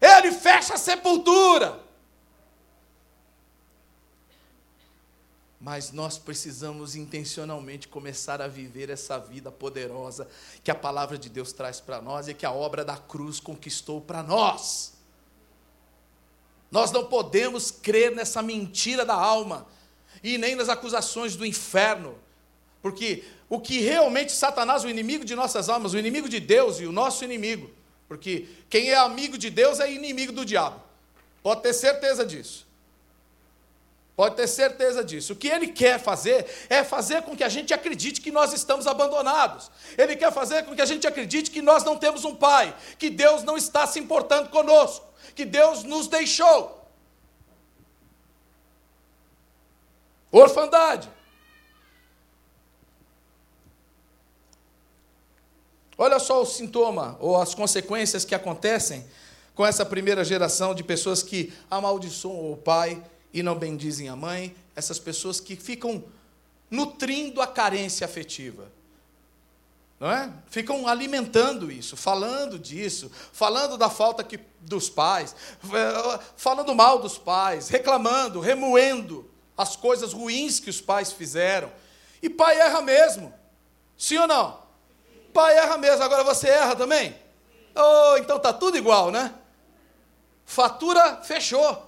Ele 0.00 0.32
fecha 0.32 0.74
a 0.74 0.78
sepultura. 0.78 1.87
Mas 5.60 5.90
nós 5.90 6.18
precisamos 6.18 6.94
intencionalmente 6.94 7.88
começar 7.88 8.40
a 8.40 8.46
viver 8.46 8.90
essa 8.90 9.18
vida 9.18 9.50
poderosa 9.50 10.28
que 10.62 10.70
a 10.70 10.74
palavra 10.74 11.18
de 11.18 11.28
Deus 11.28 11.52
traz 11.52 11.80
para 11.80 12.00
nós 12.00 12.28
e 12.28 12.34
que 12.34 12.46
a 12.46 12.52
obra 12.52 12.84
da 12.84 12.96
cruz 12.96 13.40
conquistou 13.40 14.00
para 14.00 14.22
nós. 14.22 14.92
Nós 16.70 16.92
não 16.92 17.06
podemos 17.06 17.70
crer 17.70 18.14
nessa 18.14 18.42
mentira 18.42 19.04
da 19.04 19.14
alma 19.14 19.66
e 20.22 20.38
nem 20.38 20.54
nas 20.54 20.68
acusações 20.68 21.34
do 21.34 21.44
inferno, 21.44 22.16
porque 22.80 23.24
o 23.48 23.60
que 23.60 23.80
realmente 23.80 24.30
Satanás, 24.32 24.84
o 24.84 24.88
inimigo 24.88 25.24
de 25.24 25.34
nossas 25.34 25.68
almas, 25.68 25.92
o 25.92 25.98
inimigo 25.98 26.28
de 26.28 26.38
Deus 26.38 26.78
e 26.78 26.86
o 26.86 26.92
nosso 26.92 27.24
inimigo, 27.24 27.70
porque 28.06 28.48
quem 28.70 28.90
é 28.90 28.96
amigo 28.96 29.36
de 29.36 29.50
Deus 29.50 29.80
é 29.80 29.90
inimigo 29.90 30.32
do 30.32 30.44
diabo, 30.44 30.80
pode 31.42 31.62
ter 31.62 31.72
certeza 31.72 32.24
disso. 32.24 32.67
Pode 34.18 34.34
ter 34.34 34.48
certeza 34.48 35.04
disso. 35.04 35.32
O 35.32 35.36
que 35.36 35.46
ele 35.46 35.68
quer 35.68 36.00
fazer 36.00 36.44
é 36.68 36.82
fazer 36.82 37.22
com 37.22 37.36
que 37.36 37.44
a 37.44 37.48
gente 37.48 37.72
acredite 37.72 38.20
que 38.20 38.32
nós 38.32 38.52
estamos 38.52 38.88
abandonados. 38.88 39.70
Ele 39.96 40.16
quer 40.16 40.32
fazer 40.32 40.64
com 40.64 40.74
que 40.74 40.82
a 40.82 40.84
gente 40.84 41.06
acredite 41.06 41.52
que 41.52 41.62
nós 41.62 41.84
não 41.84 41.96
temos 41.96 42.24
um 42.24 42.34
pai, 42.34 42.76
que 42.98 43.10
Deus 43.10 43.44
não 43.44 43.56
está 43.56 43.86
se 43.86 44.00
importando 44.00 44.48
conosco, 44.48 45.06
que 45.36 45.44
Deus 45.44 45.84
nos 45.84 46.08
deixou. 46.08 46.84
Orfandade. 50.32 51.08
Olha 55.96 56.18
só 56.18 56.42
o 56.42 56.44
sintoma 56.44 57.16
ou 57.20 57.40
as 57.40 57.54
consequências 57.54 58.24
que 58.24 58.34
acontecem 58.34 59.08
com 59.54 59.64
essa 59.64 59.86
primeira 59.86 60.24
geração 60.24 60.74
de 60.74 60.82
pessoas 60.82 61.22
que 61.22 61.52
amaldiçoam 61.70 62.50
o 62.50 62.56
pai 62.56 63.00
e 63.32 63.42
não 63.42 63.56
bendizem 63.56 64.08
a 64.08 64.16
mãe, 64.16 64.54
essas 64.74 64.98
pessoas 64.98 65.40
que 65.40 65.56
ficam 65.56 66.04
nutrindo 66.70 67.40
a 67.40 67.46
carência 67.46 68.04
afetiva. 68.04 68.70
não 69.98 70.10
é? 70.10 70.32
Ficam 70.48 70.86
alimentando 70.86 71.70
isso, 71.72 71.96
falando 71.96 72.58
disso, 72.58 73.10
falando 73.32 73.76
da 73.76 73.90
falta 73.90 74.22
que, 74.22 74.38
dos 74.60 74.88
pais, 74.88 75.34
falando 76.36 76.74
mal 76.74 76.98
dos 76.98 77.18
pais, 77.18 77.68
reclamando, 77.68 78.40
remoendo 78.40 79.28
as 79.56 79.74
coisas 79.74 80.12
ruins 80.12 80.60
que 80.60 80.70
os 80.70 80.80
pais 80.80 81.12
fizeram. 81.12 81.72
E 82.22 82.30
pai 82.30 82.58
erra 82.60 82.80
mesmo. 82.80 83.34
Sim 83.96 84.18
ou 84.18 84.26
não? 84.28 84.62
Pai 85.32 85.56
erra 85.56 85.76
mesmo. 85.76 86.04
Agora 86.04 86.22
você 86.22 86.48
erra 86.48 86.76
também? 86.76 87.16
Oh, 87.74 88.16
então 88.18 88.38
tá 88.38 88.52
tudo 88.52 88.76
igual, 88.76 89.10
né? 89.10 89.34
Fatura 90.44 91.22
fechou. 91.22 91.87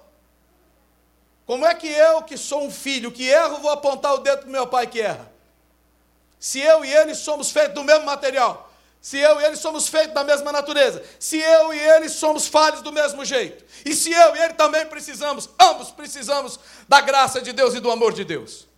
Como 1.50 1.66
é 1.66 1.74
que 1.74 1.88
eu, 1.88 2.22
que 2.22 2.36
sou 2.36 2.62
um 2.62 2.70
filho 2.70 3.10
que 3.10 3.28
erro, 3.28 3.58
vou 3.58 3.72
apontar 3.72 4.14
o 4.14 4.18
dedo 4.18 4.42
para 4.42 4.50
meu 4.50 4.68
pai 4.68 4.86
que 4.86 5.00
erra? 5.00 5.28
Se 6.38 6.60
eu 6.60 6.84
e 6.84 6.94
ele 6.94 7.12
somos 7.12 7.50
feitos 7.50 7.74
do 7.74 7.82
mesmo 7.82 8.04
material, 8.04 8.72
se 9.00 9.18
eu 9.18 9.40
e 9.40 9.44
ele 9.44 9.56
somos 9.56 9.88
feitos 9.88 10.14
da 10.14 10.22
mesma 10.22 10.52
natureza, 10.52 11.02
se 11.18 11.40
eu 11.40 11.74
e 11.74 11.76
ele 11.80 12.08
somos 12.08 12.46
falhos 12.46 12.82
do 12.82 12.92
mesmo 12.92 13.24
jeito, 13.24 13.64
e 13.84 13.96
se 13.96 14.12
eu 14.12 14.36
e 14.36 14.38
ele 14.38 14.54
também 14.54 14.86
precisamos, 14.86 15.50
ambos 15.60 15.90
precisamos 15.90 16.60
da 16.88 17.00
graça 17.00 17.42
de 17.42 17.52
Deus 17.52 17.74
e 17.74 17.80
do 17.80 17.90
amor 17.90 18.12
de 18.12 18.24
Deus. 18.24 18.68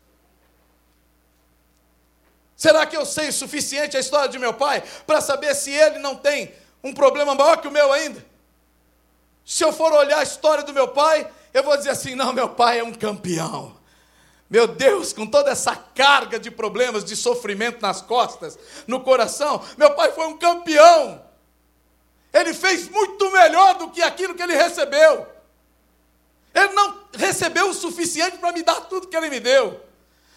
Será 2.56 2.86
que 2.86 2.96
eu 2.96 3.04
sei 3.04 3.28
o 3.28 3.32
suficiente 3.34 3.98
a 3.98 4.00
história 4.00 4.30
de 4.30 4.38
meu 4.38 4.54
pai 4.54 4.82
para 5.06 5.20
saber 5.20 5.54
se 5.54 5.70
ele 5.70 5.98
não 5.98 6.16
tem 6.16 6.54
um 6.82 6.94
problema 6.94 7.34
maior 7.34 7.58
que 7.58 7.68
o 7.68 7.70
meu 7.70 7.92
ainda? 7.92 8.24
Se 9.44 9.62
eu 9.62 9.74
for 9.74 9.92
olhar 9.92 10.20
a 10.20 10.22
história 10.22 10.64
do 10.64 10.72
meu 10.72 10.88
pai, 10.88 11.30
eu 11.52 11.62
vou 11.62 11.76
dizer 11.76 11.90
assim: 11.90 12.14
não, 12.14 12.32
meu 12.32 12.48
pai 12.48 12.78
é 12.78 12.84
um 12.84 12.92
campeão. 12.92 13.76
Meu 14.48 14.66
Deus, 14.66 15.14
com 15.14 15.26
toda 15.26 15.50
essa 15.50 15.74
carga 15.74 16.38
de 16.38 16.50
problemas, 16.50 17.04
de 17.04 17.16
sofrimento 17.16 17.80
nas 17.80 18.02
costas, 18.02 18.58
no 18.86 19.00
coração, 19.00 19.64
meu 19.78 19.94
pai 19.94 20.12
foi 20.12 20.26
um 20.26 20.36
campeão. 20.36 21.22
Ele 22.32 22.52
fez 22.52 22.88
muito 22.88 23.30
melhor 23.30 23.74
do 23.78 23.90
que 23.90 24.02
aquilo 24.02 24.34
que 24.34 24.42
ele 24.42 24.54
recebeu. 24.54 25.26
Ele 26.54 26.72
não 26.74 26.98
recebeu 27.14 27.70
o 27.70 27.74
suficiente 27.74 28.38
para 28.38 28.52
me 28.52 28.62
dar 28.62 28.82
tudo 28.82 29.08
que 29.08 29.16
ele 29.16 29.30
me 29.30 29.40
deu. 29.40 29.80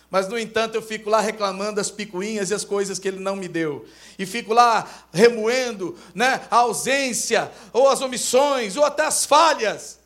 Mas, 0.09 0.29
no 0.29 0.39
entanto, 0.39 0.75
eu 0.75 0.81
fico 0.81 1.09
lá 1.09 1.19
reclamando 1.19 1.81
as 1.81 1.91
picuinhas 1.91 2.51
e 2.51 2.53
as 2.53 2.63
coisas 2.63 2.99
que 2.99 3.07
ele 3.07 3.19
não 3.19 3.35
me 3.35 3.49
deu. 3.49 3.85
E 4.17 4.25
fico 4.25 4.53
lá 4.53 4.87
remoendo 5.11 5.97
né, 6.13 6.47
a 6.49 6.57
ausência, 6.57 7.51
ou 7.73 7.89
as 7.89 8.01
omissões, 8.01 8.77
ou 8.77 8.85
até 8.85 9.05
as 9.05 9.25
falhas. 9.25 9.99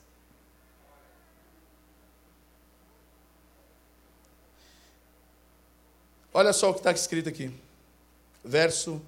Olha 6.34 6.54
só 6.54 6.70
o 6.70 6.74
que 6.74 6.80
está 6.80 6.92
escrito 6.92 7.30
aqui. 7.30 7.52
Verso 8.44 9.02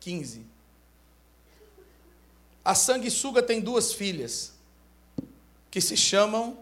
15. 0.00 0.44
A 2.64 2.74
sanguessuga 2.74 3.42
tem 3.42 3.60
duas 3.60 3.92
filhas 3.92 4.52
que 5.70 5.80
se 5.80 5.96
chamam. 5.96 6.58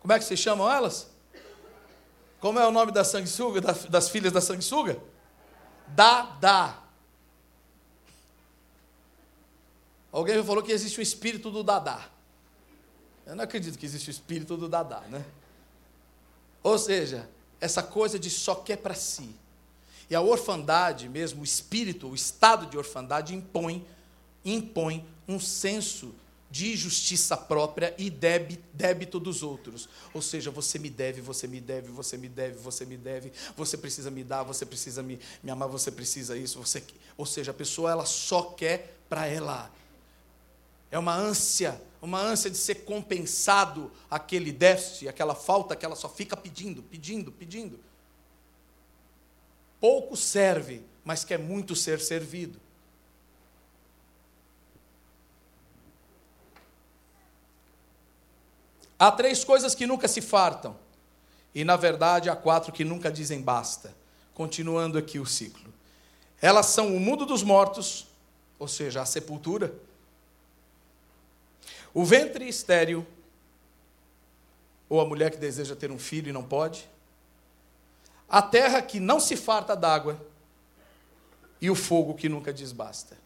Como 0.00 0.12
é 0.12 0.18
que 0.18 0.24
se 0.24 0.36
chamam 0.36 0.70
elas? 0.70 1.08
Como 2.40 2.58
é 2.58 2.66
o 2.66 2.70
nome 2.70 2.90
da 2.90 3.04
sanguessuga, 3.04 3.60
das 3.60 4.08
filhas 4.08 4.32
da 4.32 4.40
sanguessuga? 4.40 5.00
Dadá. 5.88 6.82
Alguém 10.10 10.38
me 10.38 10.44
falou 10.44 10.62
que 10.62 10.72
existe 10.72 10.98
o 10.98 11.02
espírito 11.02 11.50
do 11.50 11.62
Dadá. 11.62 12.08
Eu 13.26 13.36
não 13.36 13.44
acredito 13.44 13.78
que 13.78 13.86
existe 13.86 14.08
o 14.08 14.10
espírito 14.10 14.56
do 14.56 14.68
Dadá, 14.68 15.00
né? 15.02 15.24
Ou 16.62 16.78
seja, 16.78 17.28
essa 17.60 17.82
coisa 17.82 18.18
de 18.18 18.30
só 18.30 18.54
quer 18.54 18.76
para 18.76 18.94
si. 18.94 19.34
E 20.08 20.14
a 20.14 20.20
orfandade 20.20 21.08
mesmo, 21.08 21.42
o 21.42 21.44
espírito, 21.44 22.08
o 22.08 22.14
estado 22.14 22.66
de 22.66 22.76
orfandade 22.76 23.34
impõe, 23.34 23.86
impõe 24.44 25.06
um 25.28 25.38
senso 25.38 26.14
de 26.50 26.74
justiça 26.76 27.36
própria 27.36 27.94
e 27.96 28.10
débito 28.10 29.20
dos 29.20 29.42
outros. 29.42 29.88
Ou 30.12 30.20
seja, 30.20 30.50
você 30.50 30.78
me 30.80 30.90
deve, 30.90 31.20
você 31.20 31.46
me 31.46 31.60
deve, 31.60 31.88
você 31.92 32.16
me 32.16 32.28
deve, 32.28 32.56
você 32.58 32.84
me 32.84 32.96
deve, 32.96 33.32
você 33.56 33.76
precisa 33.76 34.10
me 34.10 34.24
dar, 34.24 34.42
você 34.42 34.66
precisa 34.66 35.00
me, 35.00 35.20
me 35.42 35.50
amar, 35.50 35.68
você 35.68 35.92
precisa 35.92 36.36
isso, 36.36 36.58
você. 36.58 36.82
Ou 37.16 37.24
seja, 37.24 37.52
a 37.52 37.54
pessoa 37.54 37.92
ela 37.92 38.04
só 38.04 38.42
quer 38.42 38.96
para 39.08 39.26
ela. 39.28 39.70
É 40.90 40.98
uma 40.98 41.14
ânsia, 41.14 41.80
uma 42.02 42.20
ânsia 42.20 42.50
de 42.50 42.56
ser 42.56 42.84
compensado 42.84 43.90
aquele 44.10 44.52
déficit, 44.52 45.08
aquela 45.08 45.34
falta 45.34 45.76
que 45.76 45.84
ela 45.84 45.96
só 45.96 46.08
fica 46.08 46.36
pedindo, 46.36 46.82
pedindo, 46.82 47.30
pedindo. 47.30 47.78
Pouco 49.78 50.16
serve, 50.16 50.82
mas 51.04 51.24
quer 51.24 51.38
muito 51.38 51.76
ser 51.76 52.00
servido. 52.00 52.58
Há 58.98 59.10
três 59.10 59.44
coisas 59.44 59.74
que 59.74 59.86
nunca 59.86 60.06
se 60.06 60.20
fartam, 60.20 60.76
e 61.54 61.64
na 61.64 61.76
verdade 61.76 62.28
há 62.28 62.36
quatro 62.36 62.72
que 62.72 62.84
nunca 62.84 63.10
dizem 63.10 63.40
basta. 63.40 63.94
Continuando 64.34 64.96
aqui 64.96 65.18
o 65.18 65.26
ciclo. 65.26 65.72
Elas 66.40 66.66
são 66.66 66.94
o 66.94 67.00
mundo 67.00 67.26
dos 67.26 67.42
mortos, 67.42 68.06
ou 68.58 68.68
seja, 68.68 69.02
a 69.02 69.06
sepultura, 69.06 69.74
o 71.92 72.04
ventre 72.04 72.48
estéril, 72.48 73.06
ou 74.88 75.00
a 75.00 75.04
mulher 75.04 75.30
que 75.30 75.36
deseja 75.36 75.76
ter 75.76 75.90
um 75.90 75.98
filho 75.98 76.28
e 76.28 76.32
não 76.32 76.42
pode, 76.42 76.88
a 78.28 78.42
terra 78.42 78.80
que 78.82 79.00
não 79.00 79.18
se 79.20 79.36
farta 79.36 79.76
d'água, 79.76 80.20
e 81.60 81.70
o 81.70 81.74
fogo 81.74 82.14
que 82.14 82.28
nunca 82.28 82.52
desbasta. 82.52 83.16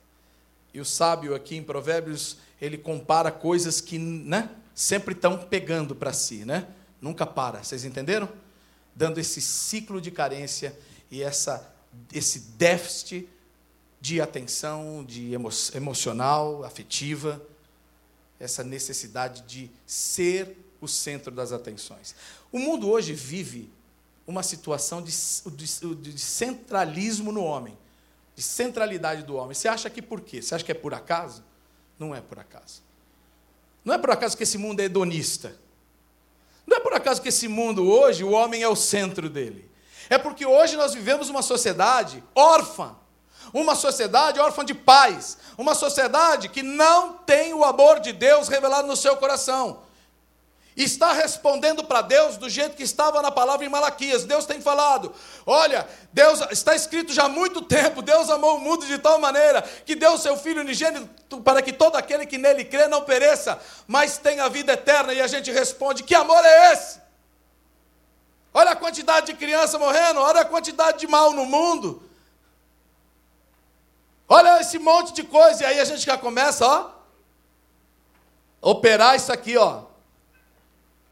E 0.72 0.80
o 0.80 0.84
sábio 0.84 1.34
aqui 1.34 1.56
em 1.56 1.62
Provérbios, 1.62 2.38
ele 2.60 2.76
compara 2.76 3.30
coisas 3.30 3.80
que, 3.80 3.96
né? 3.98 4.50
sempre 4.74 5.14
estão 5.14 5.38
pegando 5.38 5.94
para 5.94 6.12
si, 6.12 6.44
né? 6.44 6.66
Nunca 7.00 7.24
para, 7.24 7.62
vocês 7.62 7.84
entenderam? 7.84 8.28
Dando 8.94 9.18
esse 9.18 9.40
ciclo 9.40 10.00
de 10.00 10.10
carência 10.10 10.76
e 11.10 11.22
essa, 11.22 11.72
esse 12.12 12.40
déficit 12.56 13.28
de 14.00 14.20
atenção, 14.20 15.04
de 15.04 15.32
emo, 15.32 15.48
emocional, 15.74 16.64
afetiva, 16.64 17.40
essa 18.44 18.62
necessidade 18.62 19.42
de 19.42 19.70
ser 19.86 20.56
o 20.80 20.86
centro 20.86 21.32
das 21.32 21.52
atenções. 21.52 22.14
O 22.52 22.58
mundo 22.58 22.88
hoje 22.90 23.12
vive 23.12 23.70
uma 24.26 24.42
situação 24.42 25.02
de, 25.02 25.12
de, 25.56 25.94
de 25.94 26.18
centralismo 26.18 27.32
no 27.32 27.42
homem, 27.42 27.76
de 28.34 28.42
centralidade 28.42 29.22
do 29.22 29.36
homem. 29.36 29.54
Você 29.54 29.68
acha 29.68 29.88
que 29.90 30.02
por 30.02 30.20
quê? 30.20 30.42
Você 30.42 30.54
acha 30.54 30.64
que 30.64 30.72
é 30.72 30.74
por 30.74 30.94
acaso? 30.94 31.42
Não 31.98 32.14
é 32.14 32.20
por 32.20 32.38
acaso. 32.38 32.82
Não 33.84 33.94
é 33.94 33.98
por 33.98 34.10
acaso 34.10 34.36
que 34.36 34.42
esse 34.42 34.58
mundo 34.58 34.80
é 34.80 34.84
hedonista. 34.84 35.56
Não 36.66 36.78
é 36.78 36.80
por 36.80 36.94
acaso 36.94 37.20
que 37.20 37.28
esse 37.28 37.48
mundo 37.48 37.86
hoje, 37.86 38.24
o 38.24 38.30
homem 38.30 38.62
é 38.62 38.68
o 38.68 38.76
centro 38.76 39.28
dele. 39.28 39.70
É 40.08 40.18
porque 40.18 40.44
hoje 40.44 40.76
nós 40.76 40.94
vivemos 40.94 41.28
uma 41.28 41.42
sociedade 41.42 42.22
órfã. 42.34 42.96
Uma 43.54 43.76
sociedade 43.76 44.40
órfã 44.40 44.64
de 44.64 44.74
paz. 44.74 45.38
Uma 45.56 45.76
sociedade 45.76 46.48
que 46.48 46.62
não 46.62 47.12
tem 47.12 47.54
o 47.54 47.64
amor 47.64 48.00
de 48.00 48.12
Deus 48.12 48.48
revelado 48.48 48.88
no 48.88 48.96
seu 48.96 49.16
coração 49.16 49.84
está 50.76 51.12
respondendo 51.12 51.84
para 51.84 52.02
Deus 52.02 52.36
do 52.36 52.50
jeito 52.50 52.76
que 52.76 52.82
estava 52.82 53.22
na 53.22 53.30
palavra 53.30 53.64
em 53.64 53.68
Malaquias. 53.68 54.24
Deus 54.24 54.44
tem 54.44 54.60
falado: 54.60 55.14
olha, 55.46 55.86
Deus 56.12 56.40
está 56.50 56.74
escrito 56.74 57.12
já 57.12 57.24
há 57.24 57.28
muito 57.28 57.62
tempo, 57.62 58.02
Deus 58.02 58.28
amou 58.28 58.56
o 58.56 58.60
mundo 58.60 58.84
de 58.86 58.98
tal 58.98 59.18
maneira 59.20 59.62
que 59.62 59.94
deu 59.94 60.14
o 60.14 60.18
seu 60.18 60.36
Filho 60.36 60.60
unigênito 60.60 61.40
para 61.42 61.62
que 61.62 61.72
todo 61.72 61.94
aquele 61.96 62.26
que 62.26 62.38
nele 62.38 62.64
crê 62.64 62.88
não 62.88 63.02
pereça, 63.02 63.58
mas 63.86 64.18
tenha 64.18 64.48
vida 64.48 64.72
eterna. 64.72 65.14
E 65.14 65.20
a 65.20 65.28
gente 65.28 65.52
responde: 65.52 66.02
que 66.02 66.14
amor 66.14 66.44
é 66.44 66.72
esse? 66.72 66.98
Olha 68.52 68.72
a 68.72 68.76
quantidade 68.76 69.26
de 69.26 69.34
criança 69.34 69.78
morrendo, 69.78 70.20
olha 70.20 70.40
a 70.40 70.44
quantidade 70.44 70.98
de 70.98 71.06
mal 71.06 71.32
no 71.32 71.44
mundo. 71.44 72.03
Olha 74.28 74.60
esse 74.60 74.78
monte 74.78 75.12
de 75.12 75.22
coisa, 75.22 75.62
e 75.62 75.66
aí 75.66 75.80
a 75.80 75.84
gente 75.84 76.04
já 76.04 76.16
começa, 76.16 76.66
ó, 76.66 76.90
operar 78.60 79.14
isso 79.16 79.32
aqui, 79.32 79.56
ó. 79.56 79.84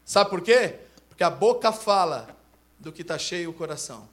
Sabe 0.03 0.29
por 0.29 0.41
quê? 0.41 0.79
Porque 1.09 1.23
a 1.23 1.29
boca 1.29 1.71
fala 1.71 2.35
do 2.79 2.91
que 2.91 3.01
está 3.03 3.17
cheio 3.17 3.51
o 3.51 3.53
coração. 3.53 4.09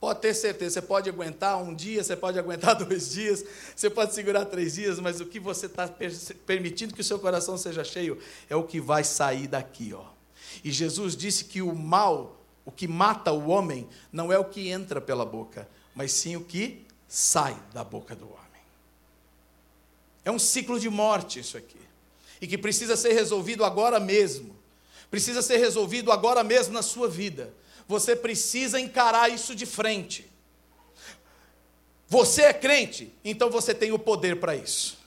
Pode 0.00 0.20
ter 0.20 0.32
certeza, 0.32 0.74
você 0.74 0.82
pode 0.82 1.10
aguentar 1.10 1.60
um 1.60 1.74
dia, 1.74 2.04
você 2.04 2.14
pode 2.14 2.38
aguentar 2.38 2.76
dois 2.84 3.10
dias, 3.10 3.44
você 3.74 3.90
pode 3.90 4.14
segurar 4.14 4.44
três 4.44 4.74
dias, 4.74 5.00
mas 5.00 5.20
o 5.20 5.26
que 5.26 5.40
você 5.40 5.66
está 5.66 5.88
permitindo 6.46 6.94
que 6.94 7.00
o 7.00 7.04
seu 7.04 7.18
coração 7.18 7.58
seja 7.58 7.82
cheio 7.82 8.18
é 8.48 8.54
o 8.54 8.62
que 8.62 8.80
vai 8.80 9.02
sair 9.02 9.48
daqui. 9.48 9.92
Ó. 9.92 10.04
E 10.62 10.70
Jesus 10.70 11.16
disse 11.16 11.44
que 11.46 11.60
o 11.60 11.74
mal, 11.74 12.36
o 12.64 12.70
que 12.70 12.86
mata 12.86 13.32
o 13.32 13.48
homem, 13.48 13.88
não 14.12 14.32
é 14.32 14.38
o 14.38 14.44
que 14.44 14.68
entra 14.68 15.00
pela 15.00 15.26
boca, 15.26 15.68
mas 15.98 16.12
sim 16.12 16.36
o 16.36 16.44
que 16.44 16.86
sai 17.08 17.60
da 17.74 17.82
boca 17.82 18.14
do 18.14 18.24
homem. 18.24 18.62
É 20.24 20.30
um 20.30 20.38
ciclo 20.38 20.78
de 20.78 20.88
morte 20.88 21.40
isso 21.40 21.58
aqui 21.58 21.80
e 22.40 22.46
que 22.46 22.56
precisa 22.56 22.96
ser 22.96 23.14
resolvido 23.14 23.64
agora 23.64 23.98
mesmo. 23.98 24.56
Precisa 25.10 25.42
ser 25.42 25.56
resolvido 25.56 26.12
agora 26.12 26.44
mesmo 26.44 26.72
na 26.72 26.82
sua 26.82 27.08
vida. 27.08 27.52
você 27.88 28.14
precisa 28.14 28.78
encarar 28.78 29.28
isso 29.28 29.56
de 29.56 29.66
frente. 29.66 30.30
Você 32.06 32.42
é 32.42 32.52
crente, 32.52 33.12
então 33.24 33.50
você 33.50 33.74
tem 33.74 33.90
o 33.90 33.98
poder 33.98 34.38
para 34.38 34.54
isso. 34.54 34.98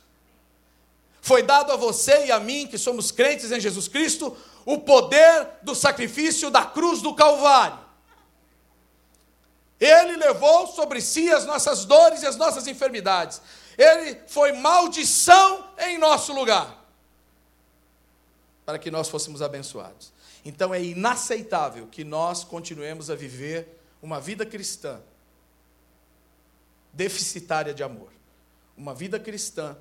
Foi 1.21 1.41
dado 1.41 1.71
a 1.71 1.77
você 1.77 2.25
e 2.25 2.31
a 2.31 2.39
mim, 2.39 2.67
que 2.67 2.77
somos 2.77 3.11
crentes 3.11 3.49
em 3.49 3.61
Jesus 3.61 3.87
Cristo, 3.87 4.35
o 4.65 4.79
poder 4.79 5.47
do 5.61 5.73
sacrifício 5.73 6.49
da 6.49 6.65
cruz 6.65 7.01
do 7.01 7.13
Calvário. 7.13 7.80
Ele 9.81 10.15
levou 10.15 10.67
sobre 10.67 11.01
si 11.01 11.31
as 11.31 11.43
nossas 11.43 11.85
dores 11.85 12.21
e 12.21 12.27
as 12.27 12.35
nossas 12.35 12.67
enfermidades. 12.67 13.41
Ele 13.75 14.21
foi 14.27 14.51
maldição 14.51 15.67
em 15.79 15.97
nosso 15.97 16.31
lugar, 16.33 16.85
para 18.63 18.77
que 18.77 18.91
nós 18.91 19.09
fôssemos 19.09 19.41
abençoados. 19.41 20.13
Então 20.45 20.71
é 20.71 20.83
inaceitável 20.83 21.87
que 21.87 22.03
nós 22.03 22.43
continuemos 22.43 23.09
a 23.09 23.15
viver 23.15 23.81
uma 24.03 24.21
vida 24.21 24.45
cristã 24.45 25.01
deficitária 26.93 27.73
de 27.73 27.81
amor. 27.81 28.11
Uma 28.77 28.93
vida 28.93 29.19
cristã 29.19 29.75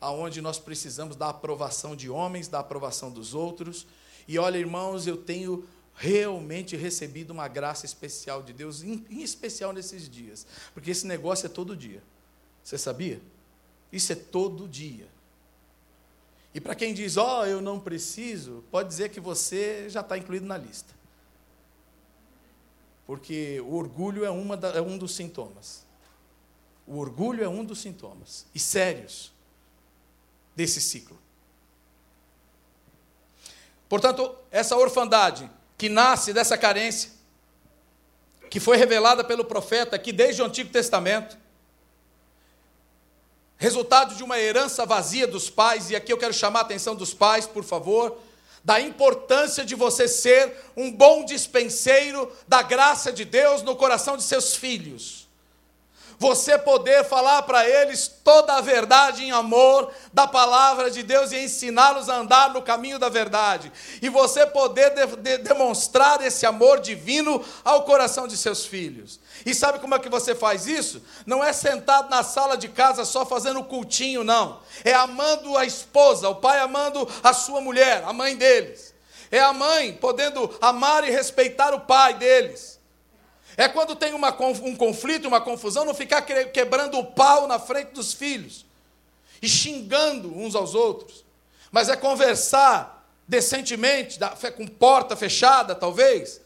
aonde 0.00 0.42
nós 0.42 0.58
precisamos 0.58 1.16
da 1.16 1.30
aprovação 1.30 1.96
de 1.96 2.10
homens, 2.10 2.48
da 2.48 2.58
aprovação 2.58 3.10
dos 3.10 3.34
outros. 3.34 3.86
E 4.28 4.38
olha, 4.38 4.58
irmãos, 4.58 5.06
eu 5.06 5.16
tenho 5.16 5.66
realmente 5.96 6.76
recebido 6.76 7.30
uma 7.30 7.48
graça 7.48 7.86
especial 7.86 8.42
de 8.42 8.52
Deus, 8.52 8.82
em, 8.82 9.04
em 9.08 9.22
especial 9.22 9.72
nesses 9.72 10.08
dias, 10.08 10.46
porque 10.74 10.90
esse 10.90 11.06
negócio 11.06 11.46
é 11.46 11.48
todo 11.48 11.74
dia. 11.74 12.02
Você 12.62 12.76
sabia? 12.76 13.20
Isso 13.90 14.12
é 14.12 14.16
todo 14.16 14.68
dia. 14.68 15.08
E 16.52 16.60
para 16.60 16.74
quem 16.74 16.92
diz, 16.92 17.16
ó, 17.16 17.40
oh, 17.40 17.46
eu 17.46 17.60
não 17.60 17.80
preciso, 17.80 18.62
pode 18.70 18.88
dizer 18.88 19.08
que 19.08 19.20
você 19.20 19.88
já 19.88 20.00
está 20.00 20.18
incluído 20.18 20.46
na 20.46 20.58
lista. 20.58 20.94
Porque 23.06 23.60
o 23.60 23.74
orgulho 23.74 24.24
é, 24.24 24.30
uma 24.30 24.56
da, 24.56 24.70
é 24.70 24.80
um 24.80 24.98
dos 24.98 25.14
sintomas. 25.14 25.86
O 26.86 26.98
orgulho 26.98 27.42
é 27.42 27.48
um 27.48 27.64
dos 27.64 27.80
sintomas, 27.80 28.46
e 28.54 28.58
sérios, 28.58 29.32
desse 30.54 30.80
ciclo. 30.80 31.18
Portanto, 33.88 34.36
essa 34.50 34.76
orfandade 34.76 35.50
que 35.76 35.88
nasce 35.88 36.32
dessa 36.32 36.56
carência, 36.56 37.10
que 38.50 38.60
foi 38.60 38.76
revelada 38.76 39.22
pelo 39.22 39.44
profeta 39.44 39.96
aqui 39.96 40.12
desde 40.12 40.40
o 40.40 40.44
Antigo 40.44 40.70
Testamento, 40.70 41.36
resultado 43.56 44.14
de 44.14 44.22
uma 44.22 44.38
herança 44.38 44.86
vazia 44.86 45.26
dos 45.26 45.50
pais, 45.50 45.90
e 45.90 45.96
aqui 45.96 46.12
eu 46.12 46.18
quero 46.18 46.32
chamar 46.32 46.60
a 46.60 46.62
atenção 46.62 46.94
dos 46.94 47.12
pais, 47.12 47.46
por 47.46 47.64
favor, 47.64 48.18
da 48.64 48.80
importância 48.80 49.64
de 49.64 49.74
você 49.74 50.08
ser 50.08 50.54
um 50.76 50.90
bom 50.90 51.24
dispenseiro 51.24 52.32
da 52.48 52.62
graça 52.62 53.12
de 53.12 53.24
Deus 53.24 53.62
no 53.62 53.76
coração 53.76 54.16
de 54.16 54.22
seus 54.22 54.56
filhos 54.56 55.25
você 56.18 56.58
poder 56.58 57.04
falar 57.04 57.42
para 57.42 57.68
eles 57.68 58.08
toda 58.24 58.54
a 58.54 58.60
verdade 58.60 59.24
em 59.24 59.30
amor 59.30 59.92
da 60.12 60.26
palavra 60.26 60.90
de 60.90 61.02
Deus 61.02 61.32
e 61.32 61.38
ensiná-los 61.38 62.08
a 62.08 62.16
andar 62.16 62.52
no 62.52 62.62
caminho 62.62 62.98
da 62.98 63.08
verdade, 63.08 63.70
e 64.00 64.08
você 64.08 64.46
poder 64.46 64.90
de, 64.90 65.16
de, 65.16 65.38
demonstrar 65.38 66.24
esse 66.24 66.46
amor 66.46 66.80
divino 66.80 67.44
ao 67.64 67.82
coração 67.82 68.26
de 68.26 68.36
seus 68.36 68.64
filhos. 68.64 69.20
E 69.44 69.54
sabe 69.54 69.78
como 69.78 69.94
é 69.94 69.98
que 69.98 70.08
você 70.08 70.34
faz 70.34 70.66
isso? 70.66 71.02
Não 71.26 71.44
é 71.44 71.52
sentado 71.52 72.08
na 72.08 72.22
sala 72.22 72.56
de 72.56 72.68
casa 72.68 73.04
só 73.04 73.24
fazendo 73.26 73.62
cultinho, 73.62 74.24
não. 74.24 74.60
É 74.84 74.94
amando 74.94 75.56
a 75.56 75.64
esposa, 75.64 76.28
o 76.28 76.36
pai 76.36 76.58
amando 76.58 77.06
a 77.22 77.32
sua 77.32 77.60
mulher, 77.60 78.02
a 78.04 78.12
mãe 78.12 78.36
deles. 78.36 78.94
É 79.30 79.40
a 79.40 79.52
mãe 79.52 79.92
podendo 79.92 80.56
amar 80.60 81.04
e 81.04 81.10
respeitar 81.10 81.74
o 81.74 81.80
pai 81.80 82.14
deles. 82.14 82.75
É 83.56 83.68
quando 83.68 83.96
tem 83.96 84.12
uma, 84.12 84.36
um 84.62 84.76
conflito, 84.76 85.26
uma 85.26 85.40
confusão, 85.40 85.84
não 85.84 85.94
ficar 85.94 86.22
quebrando 86.22 86.98
o 86.98 87.04
pau 87.04 87.46
na 87.46 87.58
frente 87.58 87.92
dos 87.92 88.12
filhos 88.12 88.66
e 89.40 89.48
xingando 89.48 90.36
uns 90.36 90.54
aos 90.54 90.74
outros, 90.74 91.24
mas 91.70 91.88
é 91.88 91.96
conversar 91.96 92.94
decentemente, 93.26 94.18
com 94.56 94.66
porta 94.66 95.16
fechada, 95.16 95.74
talvez, 95.74 96.40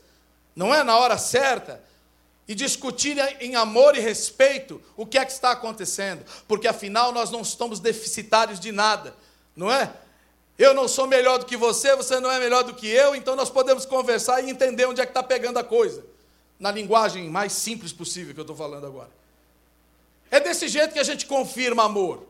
não 0.55 0.75
é 0.75 0.83
na 0.85 0.96
hora 0.96 1.18
certa, 1.18 1.83
e 2.49 2.55
discutir 2.55 3.16
em 3.40 3.55
amor 3.55 3.96
e 3.96 4.01
respeito 4.01 4.83
o 4.96 5.05
que 5.05 5.18
é 5.18 5.25
que 5.25 5.33
está 5.33 5.51
acontecendo, 5.51 6.25
porque 6.49 6.66
afinal 6.66 7.12
nós 7.12 7.31
não 7.31 7.42
estamos 7.42 7.81
deficitários 7.81 8.59
de 8.59 8.73
nada, 8.73 9.14
não 9.55 9.70
é? 9.70 9.92
Eu 10.59 10.75
não 10.75 10.88
sou 10.88 11.07
melhor 11.07 11.38
do 11.38 11.46
que 11.46 11.57
você, 11.57 11.94
você 11.96 12.18
não 12.20 12.31
é 12.31 12.38
melhor 12.38 12.64
do 12.64 12.75
que 12.75 12.87
eu, 12.87 13.14
então 13.14 13.35
nós 13.35 13.51
podemos 13.51 13.85
conversar 13.85 14.42
e 14.42 14.51
entender 14.51 14.87
onde 14.87 15.01
é 15.01 15.07
que 15.07 15.11
está 15.11 15.23
pegando 15.23 15.59
a 15.59 15.64
coisa 15.64 16.05
na 16.61 16.70
linguagem 16.70 17.29
mais 17.31 17.53
simples 17.55 17.90
possível 17.90 18.35
que 18.35 18.40
eu 18.40 18.42
estou 18.42 18.55
falando 18.55 18.87
agora. 18.87 19.11
É 20.31 20.38
desse 20.38 20.68
jeito 20.68 20.92
que 20.92 20.99
a 20.99 21.05
gente 21.05 21.25
confirma 21.25 21.85
amor. 21.85 22.29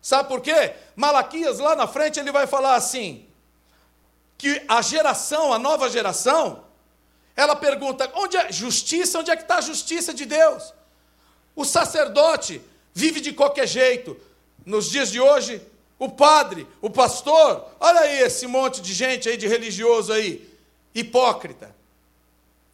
Sabe 0.00 0.28
por 0.28 0.40
quê? 0.40 0.74
Malaquias, 0.94 1.58
lá 1.58 1.74
na 1.74 1.88
frente, 1.88 2.20
ele 2.20 2.30
vai 2.30 2.46
falar 2.46 2.76
assim: 2.76 3.26
que 4.38 4.62
a 4.68 4.80
geração, 4.80 5.52
a 5.52 5.58
nova 5.58 5.90
geração, 5.90 6.64
ela 7.36 7.56
pergunta: 7.56 8.10
onde 8.14 8.36
é 8.36 8.52
justiça? 8.52 9.18
Onde 9.18 9.30
é 9.30 9.36
que 9.36 9.42
está 9.42 9.56
a 9.56 9.62
justiça 9.62 10.14
de 10.14 10.24
Deus? 10.24 10.72
O 11.56 11.64
sacerdote 11.64 12.62
vive 12.92 13.20
de 13.20 13.32
qualquer 13.32 13.66
jeito. 13.66 14.16
Nos 14.64 14.90
dias 14.90 15.10
de 15.10 15.20
hoje, 15.20 15.60
o 15.98 16.08
padre, 16.08 16.66
o 16.80 16.88
pastor, 16.88 17.66
olha 17.80 18.00
aí 18.00 18.20
esse 18.20 18.46
monte 18.46 18.80
de 18.80 18.94
gente 18.94 19.28
aí, 19.28 19.36
de 19.36 19.46
religioso 19.46 20.12
aí, 20.12 20.48
hipócrita. 20.94 21.74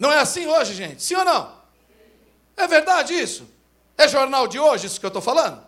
Não 0.00 0.10
é 0.10 0.18
assim 0.18 0.46
hoje, 0.46 0.72
gente? 0.74 1.02
Sim 1.02 1.16
ou 1.16 1.24
não? 1.26 1.52
É 2.56 2.66
verdade 2.66 3.12
isso? 3.12 3.46
É 3.98 4.08
jornal 4.08 4.48
de 4.48 4.58
hoje 4.58 4.86
isso 4.86 4.98
que 4.98 5.04
eu 5.04 5.08
estou 5.08 5.20
falando? 5.20 5.62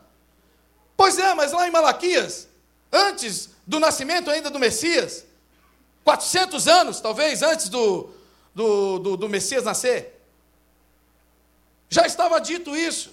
Pois 0.97 1.19
é, 1.19 1.35
mas 1.35 1.53
lá 1.53 1.69
em 1.69 1.71
Malaquias, 1.71 2.49
antes 2.91 3.51
do 3.67 3.79
nascimento 3.79 4.31
ainda 4.31 4.49
do 4.49 4.59
Messias, 4.59 5.27
400 6.03 6.67
anos 6.67 6.99
talvez 6.99 7.43
antes 7.43 7.69
do, 7.69 8.11
do, 8.55 8.99
do, 8.99 9.17
do 9.19 9.29
Messias 9.29 9.65
nascer, 9.65 10.19
já 11.91 12.07
estava 12.07 12.41
dito 12.41 12.75
isso. 12.75 13.13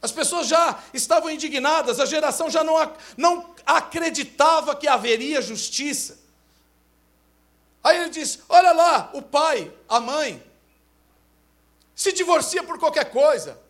As 0.00 0.12
pessoas 0.12 0.46
já 0.46 0.80
estavam 0.94 1.30
indignadas, 1.30 1.98
a 1.98 2.06
geração 2.06 2.48
já 2.48 2.62
não, 2.62 2.76
não 3.16 3.54
acreditava 3.66 4.76
que 4.76 4.86
haveria 4.86 5.42
justiça. 5.42 6.16
Aí 7.82 7.98
ele 7.98 8.10
diz: 8.10 8.38
Olha 8.48 8.72
lá, 8.72 9.10
o 9.12 9.20
pai, 9.20 9.70
a 9.88 9.98
mãe, 9.98 10.40
se 12.00 12.12
divorcia 12.12 12.62
por 12.62 12.78
qualquer 12.78 13.10
coisa. 13.10 13.60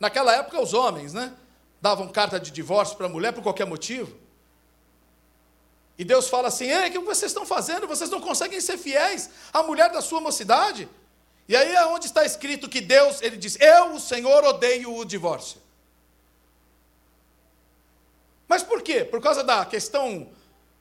Naquela 0.00 0.34
época, 0.34 0.60
os 0.60 0.74
homens, 0.74 1.14
né? 1.14 1.32
Davam 1.80 2.08
carta 2.08 2.40
de 2.40 2.50
divórcio 2.50 2.96
para 2.96 3.06
a 3.06 3.08
mulher 3.08 3.32
por 3.32 3.44
qualquer 3.44 3.64
motivo. 3.64 4.18
E 5.96 6.04
Deus 6.04 6.28
fala 6.28 6.48
assim: 6.48 6.64
Ei, 6.64 6.88
o 6.88 6.90
que 6.90 6.98
vocês 6.98 7.30
estão 7.30 7.46
fazendo? 7.46 7.86
Vocês 7.86 8.10
não 8.10 8.20
conseguem 8.20 8.60
ser 8.60 8.76
fiéis 8.76 9.30
à 9.52 9.62
mulher 9.62 9.92
da 9.92 10.02
sua 10.02 10.20
mocidade? 10.20 10.88
E 11.46 11.54
aí 11.54 11.72
é 11.72 11.86
onde 11.86 12.06
está 12.06 12.24
escrito 12.24 12.68
que 12.68 12.80
Deus, 12.80 13.22
ele 13.22 13.36
diz: 13.36 13.56
Eu, 13.60 13.92
o 13.92 14.00
Senhor, 14.00 14.42
odeio 14.42 14.92
o 14.92 15.04
divórcio. 15.04 15.62
Mas 18.48 18.64
por 18.64 18.82
quê? 18.82 19.04
Por 19.04 19.20
causa 19.20 19.44
da 19.44 19.64
questão 19.64 20.28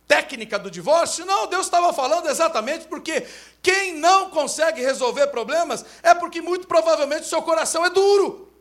técnica 0.07 0.59
do 0.59 0.69
divórcio? 0.69 1.25
Não, 1.25 1.47
Deus 1.47 1.65
estava 1.65 1.93
falando 1.93 2.27
exatamente 2.27 2.87
porque 2.87 3.27
quem 3.61 3.93
não 3.93 4.29
consegue 4.29 4.81
resolver 4.81 5.27
problemas 5.27 5.85
é 6.01 6.13
porque 6.13 6.41
muito 6.41 6.67
provavelmente 6.67 7.27
seu 7.27 7.41
coração 7.41 7.85
é 7.85 7.89
duro. 7.89 8.51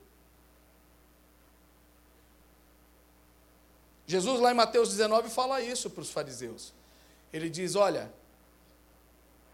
Jesus, 4.07 4.41
lá 4.41 4.51
em 4.51 4.55
Mateus 4.55 4.91
19, 4.91 5.31
fala 5.31 5.63
isso 5.63 5.89
para 5.89 6.03
os 6.03 6.11
fariseus. 6.11 6.73
Ele 7.33 7.49
diz: 7.49 7.75
Olha, 7.75 8.13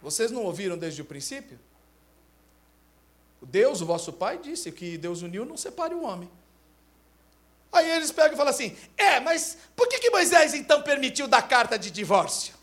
vocês 0.03 0.31
não 0.31 0.43
ouviram 0.43 0.77
desde 0.77 1.01
o 1.03 1.05
princípio? 1.05 1.59
Deus, 3.41 3.81
o 3.81 3.87
vosso 3.87 4.13
Pai, 4.13 4.39
disse 4.39 4.73
que 4.73 4.99
Deus 4.99 5.23
uniu, 5.23 5.45
não 5.45 5.57
separe 5.57 5.95
o 5.95 6.03
homem. 6.03 6.29
Aí 7.73 7.91
eles 7.91 8.11
pegam 8.11 8.35
e 8.35 8.37
falam 8.37 8.53
assim: 8.53 8.77
é, 8.97 9.21
mas 9.21 9.59
por 9.77 9.89
que, 9.89 9.99
que 9.99 10.11
Moisés 10.11 10.55
então 10.55 10.83
permitiu 10.83 11.29
dar 11.29 11.43
carta 11.43 11.79
de 11.79 11.91
divórcio? 11.91 12.55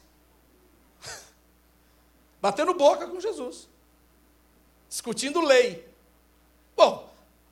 Batendo 2.42 2.74
boca 2.74 3.08
com 3.08 3.20
Jesus, 3.20 3.70
discutindo 4.90 5.42
lei. 5.42 5.88
Bom, 6.76 7.10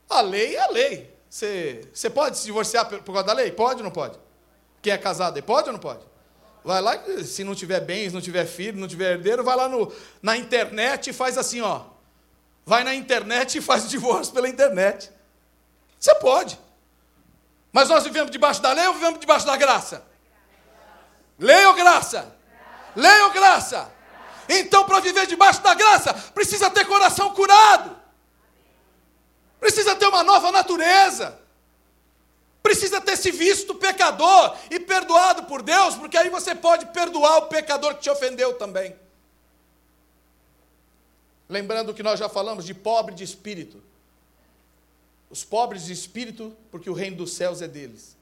a 0.10 0.22
lei 0.22 0.56
é 0.56 0.62
a 0.62 0.70
lei. 0.70 1.14
Você, 1.30 1.88
você 1.92 2.10
pode 2.10 2.38
se 2.38 2.46
divorciar 2.46 2.88
por, 2.88 3.04
causa 3.04 3.24
da 3.24 3.34
lei? 3.34 3.52
Pode 3.52 3.78
ou 3.78 3.84
não 3.84 3.92
pode? 3.92 4.20
Quem 4.82 4.94
é 4.94 4.98
casado 4.98 5.36
aí, 5.36 5.42
pode 5.42 5.68
ou 5.68 5.74
não 5.74 5.80
pode? 5.80 6.06
Vai 6.64 6.82
lá, 6.82 6.98
se 7.24 7.44
não 7.44 7.56
tiver 7.56 7.82
bens, 7.82 8.14
não 8.14 8.22
tiver 8.22 8.46
filho, 8.46 8.80
não 8.80 8.88
tiver 8.88 9.14
herdeiro, 9.14 9.44
vai 9.44 9.56
lá 9.56 9.68
no, 9.68 9.92
na 10.22 10.38
internet 10.38 11.10
e 11.10 11.14
faz 11.14 11.38
assim, 11.38 11.60
ó. 11.62 11.86
Vai 12.66 12.84
na 12.84 12.94
internet 12.96 13.58
e 13.58 13.62
faz 13.62 13.86
o 13.86 13.88
divórcio 13.88 14.34
pela 14.34 14.48
internet. 14.48 15.12
Você 16.00 16.14
pode. 16.16 16.58
Mas 17.74 17.90
nós 17.90 18.04
vivemos 18.04 18.30
debaixo 18.30 18.62
da 18.62 18.72
lei 18.72 18.88
ou 18.88 18.94
vivemos 18.94 19.20
debaixo 19.20 19.48
da 19.48 19.58
graça? 19.58 20.06
Lei 21.40 21.66
ou 21.66 21.74
graça? 21.74 22.38
Lei 22.96 23.22
ou 23.22 23.32
graça? 23.32 23.92
Então, 24.48 24.86
para 24.86 25.00
viver 25.00 25.26
debaixo 25.26 25.62
da 25.62 25.74
graça, 25.74 26.14
precisa 26.14 26.70
ter 26.70 26.86
coração 26.86 27.34
curado. 27.34 27.98
Precisa 29.60 29.96
ter 29.96 30.06
uma 30.06 30.24
nova 30.24 30.52
natureza. 30.52 31.40
Precisa 32.62 33.02
ter 33.02 33.18
se 33.18 33.32
visto 33.32 33.74
pecador 33.74 34.56
e 34.70 34.80
perdoado 34.80 35.44
por 35.44 35.64
Deus, 35.64 35.96
porque 35.96 36.16
aí 36.16 36.30
você 36.30 36.54
pode 36.54 36.86
perdoar 36.88 37.38
o 37.40 37.48
pecador 37.48 37.96
que 37.96 38.02
te 38.02 38.10
ofendeu 38.10 38.54
também. 38.54 38.96
Lembrando 41.50 41.94
que 41.94 42.04
nós 42.04 42.20
já 42.20 42.30
falamos 42.30 42.66
de 42.66 42.74
pobre 42.74 43.16
de 43.16 43.24
espírito. 43.24 43.82
Os 45.34 45.44
pobres 45.44 45.86
de 45.86 45.94
espírito, 45.94 46.56
porque 46.70 46.88
o 46.88 46.94
reino 46.94 47.18
dos 47.18 47.34
céus 47.34 47.60
é 47.60 47.68
deles. 47.68 48.16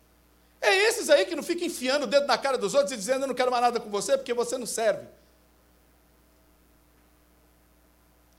É 0.61 0.73
esses 0.87 1.09
aí 1.09 1.25
que 1.25 1.35
não 1.35 1.43
ficam 1.43 1.67
enfiando 1.67 2.03
o 2.03 2.07
dedo 2.07 2.25
na 2.25 2.37
cara 2.37 2.57
dos 2.57 2.73
outros 2.73 2.93
e 2.93 2.95
dizendo: 2.95 3.23
Eu 3.23 3.27
não 3.27 3.35
quero 3.35 3.51
mais 3.51 3.61
nada 3.61 3.81
com 3.81 3.89
você 3.89 4.17
porque 4.17 4.33
você 4.33 4.57
não 4.57 4.65
serve. 4.65 5.05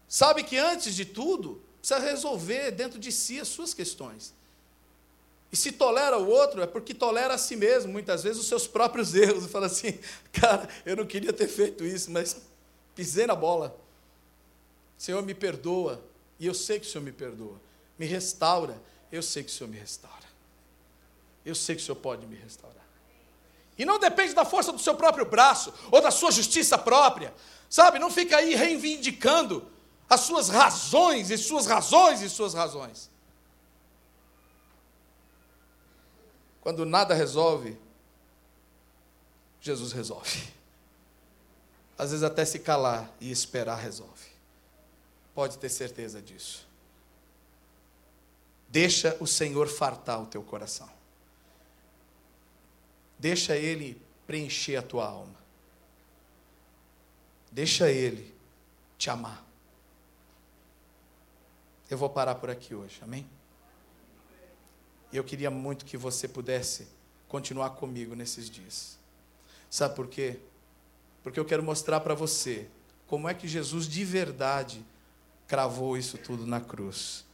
Sabe 0.09 0.43
que 0.43 0.57
antes 0.57 0.95
de 0.95 1.05
tudo, 1.05 1.63
precisa 1.81 2.01
resolver 2.01 2.71
dentro 2.71 2.99
de 2.99 3.13
si 3.13 3.39
as 3.39 3.49
suas 3.49 3.75
questões. 3.75 4.33
E 5.53 5.57
se 5.57 5.71
tolera 5.71 6.17
o 6.17 6.27
outro, 6.27 6.63
é 6.63 6.67
porque 6.67 6.95
tolera 6.95 7.35
a 7.35 7.39
si 7.39 7.57
mesmo, 7.57 7.93
muitas 7.93 8.23
vezes, 8.23 8.41
os 8.41 8.49
seus 8.49 8.67
próprios 8.67 9.13
erros. 9.15 9.45
E 9.45 9.49
fala 9.49 9.67
assim, 9.67 9.99
cara, 10.33 10.67
eu 10.87 10.97
não 10.97 11.05
queria 11.05 11.31
ter 11.31 11.47
feito 11.47 11.85
isso, 11.85 12.11
mas 12.11 12.39
pisei 12.95 13.27
na 13.27 13.35
bola. 13.35 13.79
Senhor, 14.97 15.23
me 15.23 15.35
perdoa. 15.35 16.03
E 16.41 16.47
eu 16.47 16.55
sei 16.55 16.81
que 16.81 16.87
o 16.87 16.89
Senhor 16.89 17.05
me 17.05 17.13
perdoa. 17.13 17.61
Me 17.99 18.07
restaura. 18.07 18.81
Eu 19.11 19.23
sei 19.23 19.43
que 19.43 19.51
o 19.51 19.53
Senhor 19.53 19.71
me 19.71 19.79
restaura. 19.79 20.23
Eu 21.45 21.55
sei 21.55 21.77
que 21.77 21.83
o 21.83 21.85
Senhor 21.85 21.97
pode 21.97 22.27
me 22.27 22.37
restaurar. 22.37 22.83
E 23.77 23.85
não 23.85 23.99
depende 23.99 24.35
da 24.35 24.45
força 24.45 24.73
do 24.73 24.79
seu 24.79 24.95
próprio 24.95 25.25
braço 25.25 25.73
ou 25.91 26.01
da 26.01 26.11
sua 26.11 26.31
justiça 26.31 26.79
própria. 26.79 27.35
Sabe? 27.69 27.99
Não 27.99 28.11
fica 28.11 28.37
aí 28.37 28.55
reivindicando 28.55 29.67
as 30.09 30.21
suas 30.21 30.49
razões 30.49 31.31
e 31.31 31.39
suas 31.39 31.67
razões 31.67 32.21
e 32.21 32.29
suas 32.29 32.55
razões. 32.55 33.11
Quando 36.61 36.85
nada 36.85 37.15
resolve, 37.15 37.77
Jesus 39.61 39.93
resolve. 39.93 40.53
Às 41.99 42.11
vezes 42.11 42.23
até 42.23 42.45
se 42.45 42.59
calar 42.59 43.11
e 43.21 43.31
esperar 43.31 43.77
resolve. 43.77 44.31
Pode 45.35 45.59
ter 45.59 45.69
certeza 45.69 46.21
disso. 46.21 46.69
Deixa 48.73 49.19
o 49.21 49.27
Senhor 49.27 49.69
fartar 49.69 50.23
o 50.23 50.25
teu 50.25 50.43
coração. 50.43 50.89
Deixa 53.19 53.55
Ele 53.55 54.01
preencher 54.27 54.77
a 54.77 54.83
tua 54.83 55.07
alma. 55.07 55.37
Deixa 57.51 57.91
Ele 57.91 58.35
te 58.97 59.11
amar. 59.11 59.45
Eu 61.91 61.99
vou 61.99 62.09
parar 62.09 62.37
por 62.37 62.49
aqui 62.49 62.75
hoje, 62.75 62.99
amém? 63.03 63.29
Eu 65.13 65.23
queria 65.23 65.51
muito 65.51 65.85
que 65.85 65.99
você 65.99 66.27
pudesse 66.27 66.89
continuar 67.29 67.71
comigo 67.71 68.15
nesses 68.15 68.49
dias. 68.49 68.99
Sabe 69.69 69.95
por 69.95 70.09
quê? 70.09 70.41
Porque 71.23 71.39
eu 71.39 71.45
quero 71.45 71.63
mostrar 71.63 72.01
para 72.01 72.15
você 72.15 72.67
como 73.07 73.29
é 73.29 73.35
que 73.35 73.47
Jesus 73.47 73.87
de 73.87 74.03
verdade 74.03 74.83
cravou 75.47 75.99
isso 75.99 76.17
tudo 76.17 76.47
na 76.47 76.63
cruz. 76.63 77.27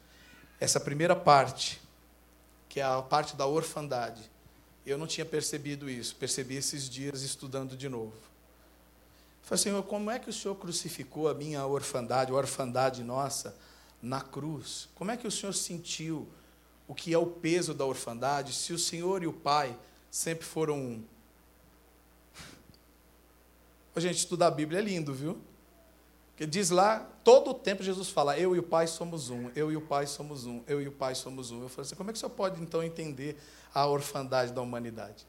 Essa 0.60 0.80
primeira 0.80 1.14
parte, 1.14 1.80
que 2.68 2.80
é 2.80 2.84
a 2.84 3.00
parte 3.00 3.36
da 3.36 3.46
orfandade, 3.46 4.30
eu 4.84 4.98
não 4.98 5.06
tinha 5.06 5.24
percebido 5.24 5.88
isso, 5.88 6.16
percebi 6.16 6.56
esses 6.56 6.88
dias 6.88 7.22
estudando 7.22 7.76
de 7.76 7.88
novo. 7.88 8.14
Falei, 9.42 9.62
Senhor, 9.62 9.82
como 9.84 10.10
é 10.10 10.18
que 10.18 10.28
o 10.28 10.32
Senhor 10.32 10.54
crucificou 10.54 11.28
a 11.28 11.34
minha 11.34 11.64
orfandade, 11.64 12.32
a 12.32 12.34
orfandade 12.34 13.02
nossa, 13.02 13.54
na 14.02 14.20
cruz? 14.20 14.88
Como 14.94 15.10
é 15.10 15.16
que 15.16 15.26
o 15.26 15.30
Senhor 15.30 15.54
sentiu 15.54 16.28
o 16.88 16.94
que 16.94 17.12
é 17.12 17.18
o 17.18 17.26
peso 17.26 17.74
da 17.74 17.84
orfandade, 17.84 18.54
se 18.54 18.72
o 18.72 18.78
Senhor 18.78 19.22
e 19.22 19.26
o 19.26 19.32
Pai 19.32 19.78
sempre 20.10 20.44
foram 20.44 20.78
um. 20.78 21.04
A 23.94 24.00
gente 24.00 24.16
estudar 24.16 24.46
a 24.46 24.50
Bíblia 24.50 24.80
é 24.80 24.82
lindo, 24.82 25.12
viu? 25.12 25.38
Porque 26.38 26.46
diz 26.46 26.70
lá, 26.70 27.00
todo 27.24 27.50
o 27.50 27.54
tempo 27.54 27.82
Jesus 27.82 28.10
fala, 28.10 28.38
eu 28.38 28.54
e 28.54 28.60
o 28.60 28.62
Pai 28.62 28.86
somos 28.86 29.28
um, 29.28 29.50
eu 29.56 29.72
e 29.72 29.76
o 29.76 29.80
Pai 29.80 30.06
somos 30.06 30.46
um, 30.46 30.62
eu 30.68 30.80
e 30.80 30.86
o 30.86 30.92
Pai 30.92 31.16
somos 31.16 31.50
um. 31.50 31.62
Eu 31.62 31.68
falei 31.68 31.84
assim, 31.84 31.96
como 31.96 32.10
é 32.10 32.12
que 32.12 32.16
o 32.16 32.20
senhor 32.20 32.30
pode 32.30 32.62
então 32.62 32.80
entender 32.80 33.36
a 33.74 33.84
orfandade 33.88 34.52
da 34.52 34.60
humanidade? 34.62 35.26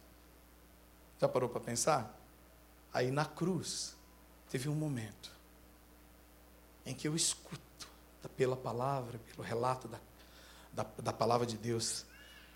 Já 1.19 1.28
parou 1.28 1.50
para 1.50 1.62
pensar? 1.62 2.15
Aí 2.93 3.10
na 3.10 3.26
cruz, 3.26 3.95
teve 4.52 4.69
um 4.69 4.76
momento 4.76 5.32
em 6.86 6.93
que 6.93 7.08
eu 7.08 7.15
escuto 7.15 7.88
pela 8.38 8.56
palavra, 8.56 9.19
pelo 9.34 9.41
relato 9.41 9.88
da 9.88 9.98
da, 10.72 10.86
da 11.00 11.13
palavra 11.13 11.45
de 11.45 11.58
Deus, 11.58 12.06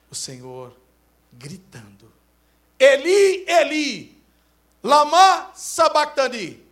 o 0.09 0.15
Senhor 0.15 0.77
gritando: 1.31 2.11
Eli, 2.79 3.45
Eli, 3.47 4.23
lama 4.81 5.51
sabachthani. 5.55 6.63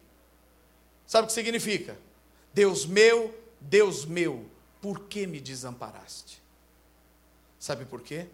Sabe 1.11 1.25
o 1.25 1.27
que 1.27 1.33
significa? 1.33 1.97
Deus 2.53 2.85
meu, 2.85 3.37
Deus 3.59 4.05
meu, 4.05 4.45
por 4.81 5.09
que 5.09 5.27
me 5.27 5.41
desamparaste? 5.41 6.41
Sabe 7.59 7.83
por 7.83 8.01
quê? 8.01 8.27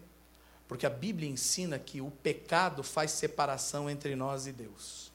Porque 0.68 0.86
a 0.86 0.90
Bíblia 0.90 1.28
ensina 1.28 1.76
que 1.76 2.00
o 2.00 2.08
pecado 2.08 2.84
faz 2.84 3.10
separação 3.10 3.90
entre 3.90 4.14
nós 4.14 4.46
e 4.46 4.52
Deus. 4.52 5.10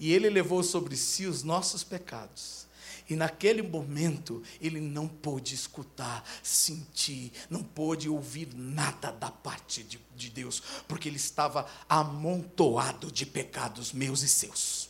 E 0.00 0.14
ele 0.14 0.30
levou 0.30 0.62
sobre 0.62 0.96
si 0.96 1.26
os 1.26 1.42
nossos 1.42 1.84
pecados 1.84 2.66
e 3.06 3.14
naquele 3.14 3.60
momento 3.60 4.42
ele 4.58 4.80
não 4.80 5.06
pôde 5.06 5.54
escutar, 5.54 6.24
sentir, 6.42 7.32
não 7.50 7.62
pôde 7.62 8.08
ouvir 8.08 8.48
nada 8.54 9.10
da 9.10 9.30
parte 9.30 9.82
de, 9.82 10.00
de 10.16 10.30
Deus, 10.30 10.62
porque 10.88 11.06
ele 11.10 11.18
estava 11.18 11.68
amontoado 11.86 13.12
de 13.12 13.26
pecados 13.26 13.92
meus 13.92 14.22
e 14.22 14.28
seus. 14.28 14.87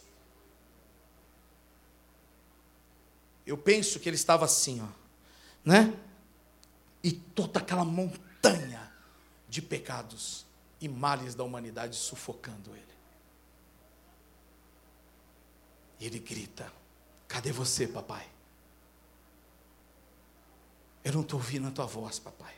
Eu 3.49 3.57
penso 3.57 3.99
que 3.99 4.07
ele 4.07 4.17
estava 4.17 4.45
assim, 4.45 4.79
ó, 4.83 4.89
né? 5.65 5.99
E 7.03 7.11
toda 7.11 7.61
aquela 7.61 7.83
montanha 7.83 8.93
de 9.49 9.63
pecados 9.63 10.45
e 10.79 10.87
males 10.87 11.35
da 11.35 11.45
humanidade 11.45 11.97
sufocando 11.97 12.77
ele. 12.77 12.85
E 15.99 16.05
ele 16.05 16.19
grita: 16.19 16.71
Cadê 17.27 17.51
você, 17.51 17.89
papai? 17.89 18.29
Eu 21.03 21.15
não 21.15 21.23
estou 21.23 21.39
ouvindo 21.39 21.69
a 21.69 21.71
tua 21.71 21.87
voz, 21.87 22.19
papai. 22.19 22.55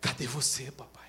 Cadê 0.00 0.26
você, 0.26 0.72
papai? 0.72 1.07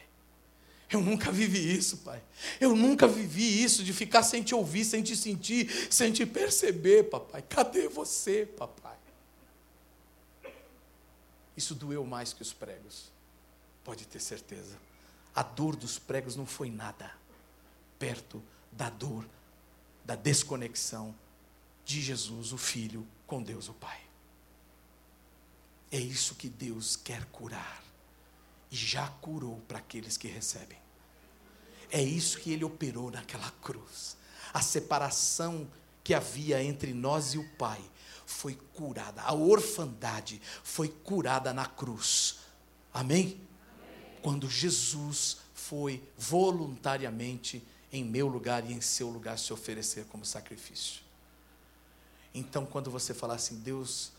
Eu 0.91 1.01
nunca 1.01 1.31
vivi 1.31 1.77
isso, 1.77 1.97
pai. 1.97 2.21
Eu 2.59 2.75
nunca 2.75 3.07
vivi 3.07 3.63
isso 3.63 3.83
de 3.83 3.93
ficar 3.93 4.23
sem 4.23 4.41
te 4.41 4.55
ouvir, 4.55 4.83
sem 4.85 5.03
te 5.03 5.15
sentir, 5.15 5.69
sem 5.91 6.11
te 6.11 6.25
perceber, 6.25 7.03
papai. 7.09 7.43
Cadê 7.43 7.87
você, 7.87 8.45
papai? 8.45 8.97
Isso 11.55 11.75
doeu 11.75 12.05
mais 12.05 12.33
que 12.33 12.41
os 12.41 12.53
pregos. 12.53 13.11
Pode 13.83 14.07
ter 14.07 14.19
certeza. 14.19 14.77
A 15.35 15.43
dor 15.43 15.75
dos 15.75 15.99
pregos 15.99 16.35
não 16.35 16.45
foi 16.45 16.71
nada 16.71 17.11
perto 17.99 18.41
da 18.71 18.89
dor 18.89 19.25
da 20.09 20.15
desconexão 20.15 21.13
de 21.85 22.01
Jesus, 22.01 22.51
o 22.51 22.57
Filho, 22.57 23.05
com 23.27 23.43
Deus, 23.43 23.69
o 23.69 23.73
Pai. 23.75 24.01
É 25.91 25.99
isso 25.99 26.33
que 26.33 26.49
Deus 26.49 26.95
quer 26.95 27.25
curar. 27.25 27.83
E 28.71 28.75
já 28.75 29.07
curou 29.07 29.61
para 29.67 29.79
aqueles 29.79 30.17
que 30.17 30.27
recebem. 30.27 30.77
É 31.91 32.01
isso 32.01 32.39
que 32.39 32.51
ele 32.51 32.63
operou 32.63 33.09
naquela 33.09 33.49
cruz. 33.61 34.15
A 34.53 34.61
separação 34.61 35.67
que 36.03 36.13
havia 36.13 36.63
entre 36.63 36.93
nós 36.93 37.33
e 37.33 37.37
o 37.37 37.49
Pai 37.55 37.81
foi 38.25 38.55
curada. 38.73 39.21
A 39.23 39.33
orfandade 39.33 40.41
foi 40.63 40.87
curada 40.87 41.53
na 41.53 41.65
cruz. 41.65 42.39
Amém? 42.93 43.41
Quando 44.21 44.49
Jesus 44.49 45.37
foi 45.53 46.03
voluntariamente 46.17 47.65
em 47.91 48.03
meu 48.03 48.27
lugar 48.27 48.69
e 48.69 48.73
em 48.73 48.81
seu 48.81 49.09
lugar 49.09 49.37
se 49.39 49.51
oferecer 49.51 50.05
como 50.05 50.23
sacrifício. 50.25 51.01
Então, 52.33 52.65
quando 52.65 52.91
você 52.91 53.13
falar 53.13 53.35
assim, 53.35 53.59
Deus, 53.59 54.11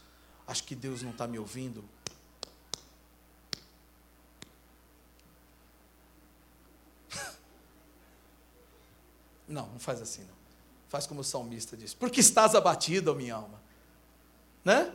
acho 0.46 0.64
que 0.64 0.74
Deus 0.74 1.02
não 1.02 1.10
está 1.10 1.26
me 1.26 1.38
ouvindo. 1.38 1.84
Não, 9.50 9.66
não 9.66 9.78
faz 9.78 10.00
assim 10.00 10.22
não. 10.22 10.40
Faz 10.88 11.06
como 11.06 11.20
o 11.20 11.24
salmista 11.24 11.76
diz. 11.76 11.92
Porque 11.92 12.20
estás 12.20 12.54
abatido, 12.54 13.14
minha 13.14 13.34
alma. 13.34 13.60
Né? 14.64 14.94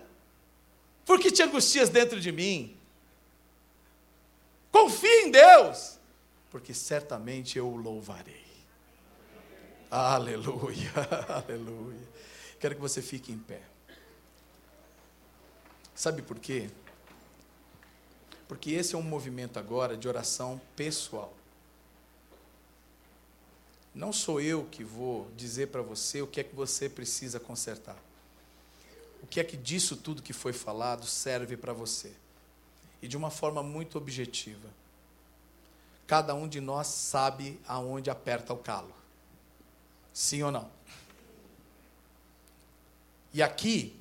Porque 1.05 1.29
te 1.29 1.43
angustias 1.43 1.89
dentro 1.89 2.19
de 2.19 2.31
mim. 2.31 2.77
Confie 4.71 5.23
em 5.23 5.31
Deus, 5.31 5.97
porque 6.49 6.73
certamente 6.73 7.57
eu 7.57 7.67
o 7.67 7.77
louvarei. 7.77 8.45
Aleluia, 9.89 10.91
aleluia. 11.29 12.07
Quero 12.59 12.75
que 12.75 12.81
você 12.81 13.01
fique 13.01 13.31
em 13.31 13.37
pé. 13.37 13.61
Sabe 15.93 16.21
por 16.21 16.39
quê? 16.39 16.69
Porque 18.47 18.71
esse 18.71 18.95
é 18.95 18.97
um 18.97 19.01
movimento 19.03 19.57
agora 19.57 19.95
de 19.95 20.07
oração 20.07 20.59
pessoal. 20.75 21.33
Não 23.95 24.11
sou 24.11 24.41
eu 24.41 24.65
que 24.65 24.83
vou 24.83 25.31
dizer 25.37 25.69
para 25.69 25.81
você 25.81 26.21
o 26.21 26.27
que 26.27 26.41
é 26.41 26.43
que 26.43 26.53
você 26.53 26.89
precisa 26.89 27.39
consertar. 27.39 27.97
O 29.23 29.27
que 29.27 29.39
é 29.39 29.43
que 29.43 29.55
disso 29.55 29.95
tudo 29.95 30.21
que 30.21 30.33
foi 30.33 30.51
falado 30.51 31.05
serve 31.07 31.55
para 31.55 31.71
você. 31.71 32.11
E 33.01 33.07
de 33.07 33.15
uma 33.15 33.31
forma 33.31 33.63
muito 33.63 33.97
objetiva. 33.97 34.67
Cada 36.05 36.35
um 36.35 36.45
de 36.45 36.59
nós 36.59 36.87
sabe 36.87 37.57
aonde 37.65 38.09
aperta 38.09 38.53
o 38.53 38.57
calo. 38.57 38.93
Sim 40.13 40.43
ou 40.43 40.51
não? 40.51 40.69
E 43.33 43.41
aqui, 43.41 43.95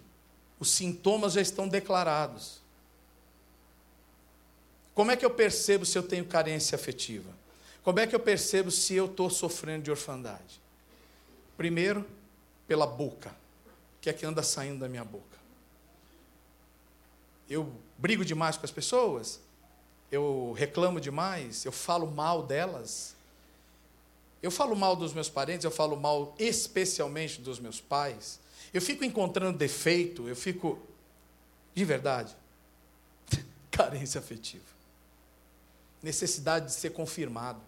os 0.58 0.70
sintomas 0.70 1.34
já 1.34 1.40
estão 1.40 1.68
declarados. 1.68 2.58
Como 4.92 5.12
é 5.12 5.16
que 5.16 5.24
eu 5.24 5.30
percebo 5.30 5.86
se 5.86 5.96
eu 5.96 6.02
tenho 6.02 6.24
carência 6.24 6.74
afetiva? 6.74 7.43
Como 7.84 8.00
é 8.00 8.06
que 8.06 8.16
eu 8.16 8.20
percebo 8.20 8.70
se 8.70 8.94
eu 8.94 9.04
estou 9.04 9.28
sofrendo 9.28 9.84
de 9.84 9.90
orfandade? 9.90 10.60
Primeiro, 11.54 12.04
pela 12.66 12.86
boca. 12.86 13.36
Que 14.00 14.08
é 14.08 14.12
que 14.12 14.24
anda 14.24 14.42
saindo 14.42 14.80
da 14.80 14.88
minha 14.88 15.04
boca? 15.04 15.38
Eu 17.48 17.70
brigo 17.98 18.24
demais 18.24 18.56
com 18.56 18.64
as 18.64 18.72
pessoas? 18.72 19.38
Eu 20.10 20.54
reclamo 20.56 20.98
demais? 20.98 21.66
Eu 21.66 21.72
falo 21.72 22.10
mal 22.10 22.42
delas? 22.42 23.14
Eu 24.42 24.50
falo 24.50 24.74
mal 24.74 24.96
dos 24.96 25.12
meus 25.12 25.28
parentes, 25.28 25.64
eu 25.64 25.70
falo 25.70 25.96
mal 25.96 26.34
especialmente 26.38 27.40
dos 27.40 27.58
meus 27.58 27.80
pais. 27.80 28.40
Eu 28.72 28.80
fico 28.80 29.04
encontrando 29.04 29.56
defeito, 29.58 30.26
eu 30.26 30.36
fico. 30.36 30.78
De 31.74 31.84
verdade. 31.84 32.34
Carência 33.70 34.18
afetiva. 34.18 34.64
Necessidade 36.02 36.66
de 36.66 36.72
ser 36.72 36.90
confirmado. 36.90 37.60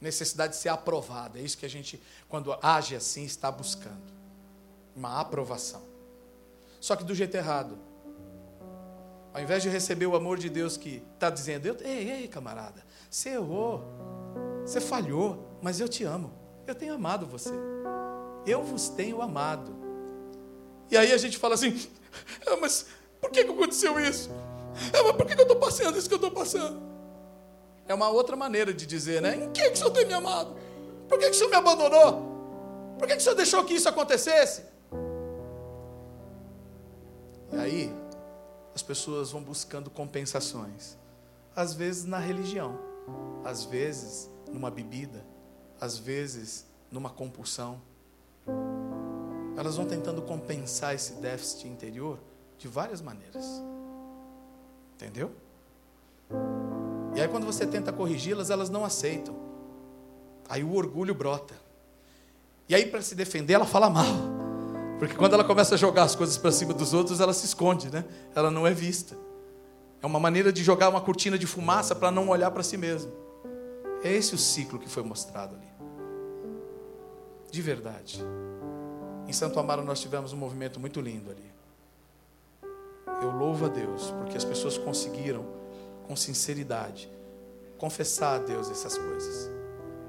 Necessidade 0.00 0.54
de 0.54 0.58
ser 0.58 0.68
aprovado. 0.68 1.38
É 1.38 1.40
isso 1.40 1.58
que 1.58 1.66
a 1.66 1.70
gente, 1.70 2.00
quando 2.28 2.56
age 2.62 2.94
assim, 2.94 3.24
está 3.24 3.50
buscando. 3.50 4.12
Uma 4.94 5.20
aprovação. 5.20 5.82
Só 6.80 6.94
que 6.96 7.04
do 7.04 7.14
jeito 7.14 7.36
errado. 7.36 7.78
Ao 9.32 9.42
invés 9.42 9.62
de 9.62 9.68
receber 9.68 10.06
o 10.06 10.16
amor 10.16 10.38
de 10.38 10.48
Deus 10.48 10.76
que 10.76 11.02
está 11.14 11.30
dizendo, 11.30 11.76
ei, 11.80 12.10
ei, 12.10 12.28
camarada, 12.28 12.84
você 13.10 13.30
errou, 13.30 13.84
você 14.64 14.80
falhou, 14.80 15.58
mas 15.62 15.80
eu 15.80 15.88
te 15.88 16.02
amo, 16.02 16.32
eu 16.66 16.74
tenho 16.74 16.94
amado 16.94 17.26
você, 17.26 17.52
eu 18.46 18.62
vos 18.64 18.88
tenho 18.88 19.20
amado. 19.22 19.76
E 20.90 20.96
aí 20.96 21.12
a 21.12 21.18
gente 21.18 21.36
fala 21.38 21.54
assim, 21.54 21.88
ah, 22.46 22.56
mas 22.56 22.86
por 23.20 23.30
que, 23.30 23.44
que 23.44 23.50
aconteceu 23.50 24.00
isso? 24.00 24.30
Ah, 24.92 25.02
mas 25.04 25.16
por 25.16 25.26
que, 25.26 25.34
que 25.34 25.40
eu 25.40 25.44
estou 25.44 25.58
passando 25.58 25.98
isso 25.98 26.08
que 26.08 26.14
eu 26.14 26.16
estou 26.16 26.30
passando? 26.30 26.87
É 27.88 27.94
uma 27.94 28.10
outra 28.10 28.36
maneira 28.36 28.72
de 28.72 28.86
dizer, 28.86 29.22
né? 29.22 29.34
Em 29.34 29.50
que, 29.50 29.62
que 29.70 29.72
o 29.72 29.76
Senhor 29.76 29.90
tem 29.90 30.04
me 30.06 30.12
amado? 30.12 30.54
Por 31.08 31.18
que, 31.18 31.24
que 31.24 31.30
o 31.30 31.34
Senhor 31.34 31.48
me 31.48 31.56
abandonou? 31.56 32.28
Por 32.98 33.08
que, 33.08 33.14
que 33.14 33.20
o 33.20 33.24
Senhor 33.24 33.34
deixou 33.34 33.64
que 33.64 33.74
isso 33.74 33.88
acontecesse? 33.88 34.62
E 37.50 37.56
aí, 37.56 37.94
as 38.74 38.82
pessoas 38.82 39.30
vão 39.30 39.42
buscando 39.42 39.88
compensações. 39.88 40.98
Às 41.56 41.72
vezes 41.72 42.04
na 42.04 42.18
religião, 42.18 42.78
às 43.42 43.64
vezes 43.64 44.30
numa 44.52 44.70
bebida, 44.70 45.24
às 45.80 45.96
vezes 45.98 46.66
numa 46.90 47.10
compulsão. 47.10 47.80
Elas 49.56 49.76
vão 49.76 49.86
tentando 49.86 50.22
compensar 50.22 50.94
esse 50.94 51.14
déficit 51.14 51.66
interior 51.66 52.18
de 52.58 52.68
várias 52.68 53.00
maneiras. 53.00 53.62
Entendeu? 54.94 55.32
E 57.18 57.20
aí 57.20 57.26
quando 57.26 57.44
você 57.44 57.66
tenta 57.66 57.92
corrigi-las, 57.92 58.48
elas 58.48 58.70
não 58.70 58.84
aceitam. 58.84 59.34
Aí 60.48 60.62
o 60.62 60.72
orgulho 60.72 61.12
brota. 61.12 61.52
E 62.68 62.76
aí 62.76 62.86
para 62.86 63.02
se 63.02 63.16
defender, 63.16 63.54
ela 63.54 63.66
fala 63.66 63.90
mal. 63.90 64.06
Porque 65.00 65.16
quando 65.16 65.32
ela 65.34 65.42
começa 65.42 65.74
a 65.74 65.78
jogar 65.78 66.04
as 66.04 66.14
coisas 66.14 66.38
para 66.38 66.52
cima 66.52 66.72
dos 66.72 66.94
outros, 66.94 67.18
ela 67.18 67.32
se 67.32 67.44
esconde, 67.44 67.90
né? 67.90 68.04
Ela 68.36 68.52
não 68.52 68.64
é 68.64 68.72
vista. 68.72 69.16
É 70.00 70.06
uma 70.06 70.20
maneira 70.20 70.52
de 70.52 70.62
jogar 70.62 70.88
uma 70.90 71.00
cortina 71.00 71.36
de 71.36 71.44
fumaça 71.44 71.92
para 71.92 72.12
não 72.12 72.28
olhar 72.28 72.52
para 72.52 72.62
si 72.62 72.76
mesmo. 72.76 73.10
É 74.04 74.12
esse 74.12 74.36
o 74.36 74.38
ciclo 74.38 74.78
que 74.78 74.88
foi 74.88 75.02
mostrado 75.02 75.56
ali. 75.56 75.66
De 77.50 77.60
verdade. 77.60 78.24
Em 79.26 79.32
Santo 79.32 79.58
Amaro 79.58 79.82
nós 79.82 79.98
tivemos 79.98 80.32
um 80.32 80.36
movimento 80.36 80.78
muito 80.78 81.00
lindo 81.00 81.32
ali. 81.32 81.52
Eu 83.20 83.32
louvo 83.32 83.66
a 83.66 83.68
Deus 83.68 84.12
porque 84.12 84.36
as 84.36 84.44
pessoas 84.44 84.78
conseguiram, 84.78 85.57
com 86.08 86.16
sinceridade, 86.16 87.08
confessar 87.76 88.36
a 88.36 88.38
Deus 88.38 88.70
essas 88.70 88.98
coisas. 88.98 89.50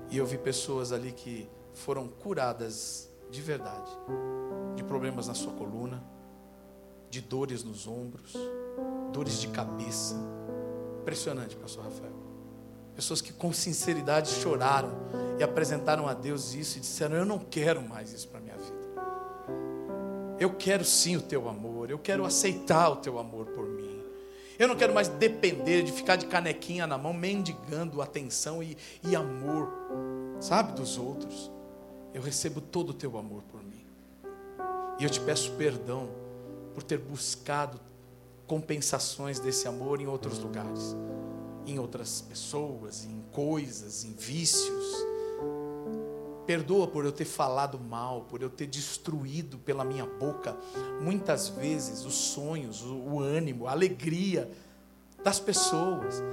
E 0.09 0.17
eu 0.17 0.25
vi 0.25 0.37
pessoas 0.37 0.91
ali 0.91 1.11
que 1.11 1.47
foram 1.73 2.07
curadas 2.07 3.09
de 3.29 3.41
verdade 3.41 3.91
de 4.79 4.83
problemas 4.83 5.27
na 5.27 5.33
sua 5.33 5.51
coluna, 5.51 6.01
de 7.09 7.19
dores 7.19 7.63
nos 7.63 7.85
ombros, 7.85 8.33
dores 9.11 9.41
de 9.41 9.49
cabeça. 9.49 10.15
Impressionante, 11.01 11.55
pastor 11.57 11.83
Rafael. 11.83 12.13
Pessoas 12.95 13.19
que 13.21 13.33
com 13.33 13.51
sinceridade 13.51 14.29
choraram 14.29 14.91
e 15.37 15.43
apresentaram 15.43 16.07
a 16.07 16.13
Deus 16.13 16.53
isso 16.53 16.77
e 16.77 16.81
disseram: 16.81 17.17
Eu 17.17 17.25
não 17.25 17.39
quero 17.39 17.81
mais 17.81 18.13
isso 18.13 18.29
para 18.29 18.39
minha 18.39 18.55
vida. 18.55 18.79
Eu 20.39 20.55
quero 20.55 20.85
sim 20.85 21.17
o 21.17 21.21
teu 21.21 21.49
amor, 21.49 21.89
eu 21.91 21.99
quero 21.99 22.25
aceitar 22.25 22.89
o 22.89 22.95
teu 22.95 23.19
amor 23.19 23.47
por. 23.47 23.68
Eu 24.59 24.67
não 24.67 24.75
quero 24.75 24.93
mais 24.93 25.07
depender 25.07 25.83
de 25.83 25.91
ficar 25.93 26.17
de 26.17 26.25
canequinha 26.25 26.85
na 26.85 26.97
mão, 26.97 27.13
mendigando 27.13 28.01
atenção 28.01 28.61
e, 28.61 28.77
e 29.01 29.15
amor, 29.15 29.71
sabe, 30.41 30.73
dos 30.73 30.97
outros. 30.97 31.49
Eu 32.13 32.21
recebo 32.21 32.59
todo 32.59 32.89
o 32.89 32.93
teu 32.93 33.17
amor 33.17 33.41
por 33.43 33.63
mim. 33.63 33.85
E 34.99 35.03
eu 35.05 35.09
te 35.09 35.21
peço 35.21 35.53
perdão 35.53 36.09
por 36.73 36.83
ter 36.83 36.97
buscado 36.97 37.79
compensações 38.45 39.39
desse 39.39 39.65
amor 39.65 40.01
em 40.01 40.07
outros 40.07 40.39
lugares, 40.39 40.93
em 41.65 41.79
outras 41.79 42.19
pessoas, 42.19 43.05
em 43.05 43.23
coisas, 43.31 44.03
em 44.03 44.11
vícios. 44.11 44.93
Perdoa 46.49 46.87
por 46.87 47.05
eu 47.05 47.11
ter 47.11 47.25
falado 47.25 47.77
mal, 47.77 48.21
por 48.21 48.41
eu 48.41 48.49
ter 48.49 48.65
destruído 48.65 49.59
pela 49.59 49.83
minha 49.83 50.07
boca 50.07 50.57
muitas 50.99 51.47
vezes 51.47 52.03
os 52.03 52.15
sonhos, 52.15 52.81
o, 52.81 53.19
ânimo, 53.19 53.67
a 53.67 53.71
alegria 53.71 54.49
das 55.23 55.39
pessoas. 55.39 56.23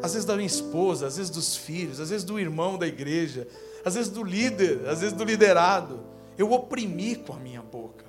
Às 0.00 0.12
vezes 0.12 0.24
da 0.24 0.36
minha 0.36 0.46
esposa, 0.46 1.08
às 1.08 1.16
vezes 1.16 1.32
dos 1.32 1.56
filhos, 1.56 1.98
às 1.98 2.10
vezes 2.10 2.24
do 2.24 2.38
irmão 2.38 2.78
da 2.78 2.86
igreja, 2.86 3.48
às 3.84 3.96
vezes 3.96 4.08
do 4.08 4.22
líder, 4.22 4.86
às 4.86 5.00
vezes 5.00 5.16
do 5.16 5.24
liderado. 5.24 5.98
Eu 6.38 6.52
oprimi 6.52 7.16
com 7.16 7.32
a 7.32 7.36
minha 7.36 7.60
boca. 7.60 8.04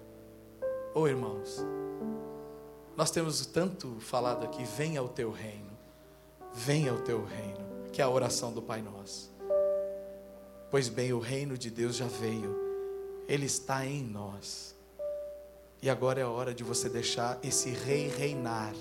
Oh, 0.93 1.07
irmãos, 1.07 1.65
nós 2.95 3.09
temos 3.09 3.43
tanto 3.47 3.97
falado 3.99 4.43
aqui, 4.43 4.63
venha 4.63 5.01
o 5.01 5.09
teu 5.09 5.31
reino, 5.31 5.75
venha 6.53 6.93
o 6.93 6.99
teu 6.99 7.25
reino, 7.25 7.65
que 7.91 7.99
é 7.99 8.05
a 8.05 8.09
oração 8.09 8.53
do 8.53 8.61
Pai 8.61 8.79
Nosso. 8.79 9.35
Pois 10.69 10.89
bem, 10.89 11.13
o 11.13 11.19
reino 11.19 11.57
de 11.57 11.69
Deus 11.69 11.95
já 11.95 12.07
veio, 12.07 12.55
ele 13.27 13.45
está 13.45 13.85
em 13.85 14.03
nós. 14.03 14.75
E 15.81 15.89
agora 15.89 16.19
é 16.19 16.25
hora 16.25 16.53
de 16.53 16.63
você 16.63 16.89
deixar 16.89 17.39
esse 17.41 17.69
rei 17.69 18.09
reinar. 18.09 18.73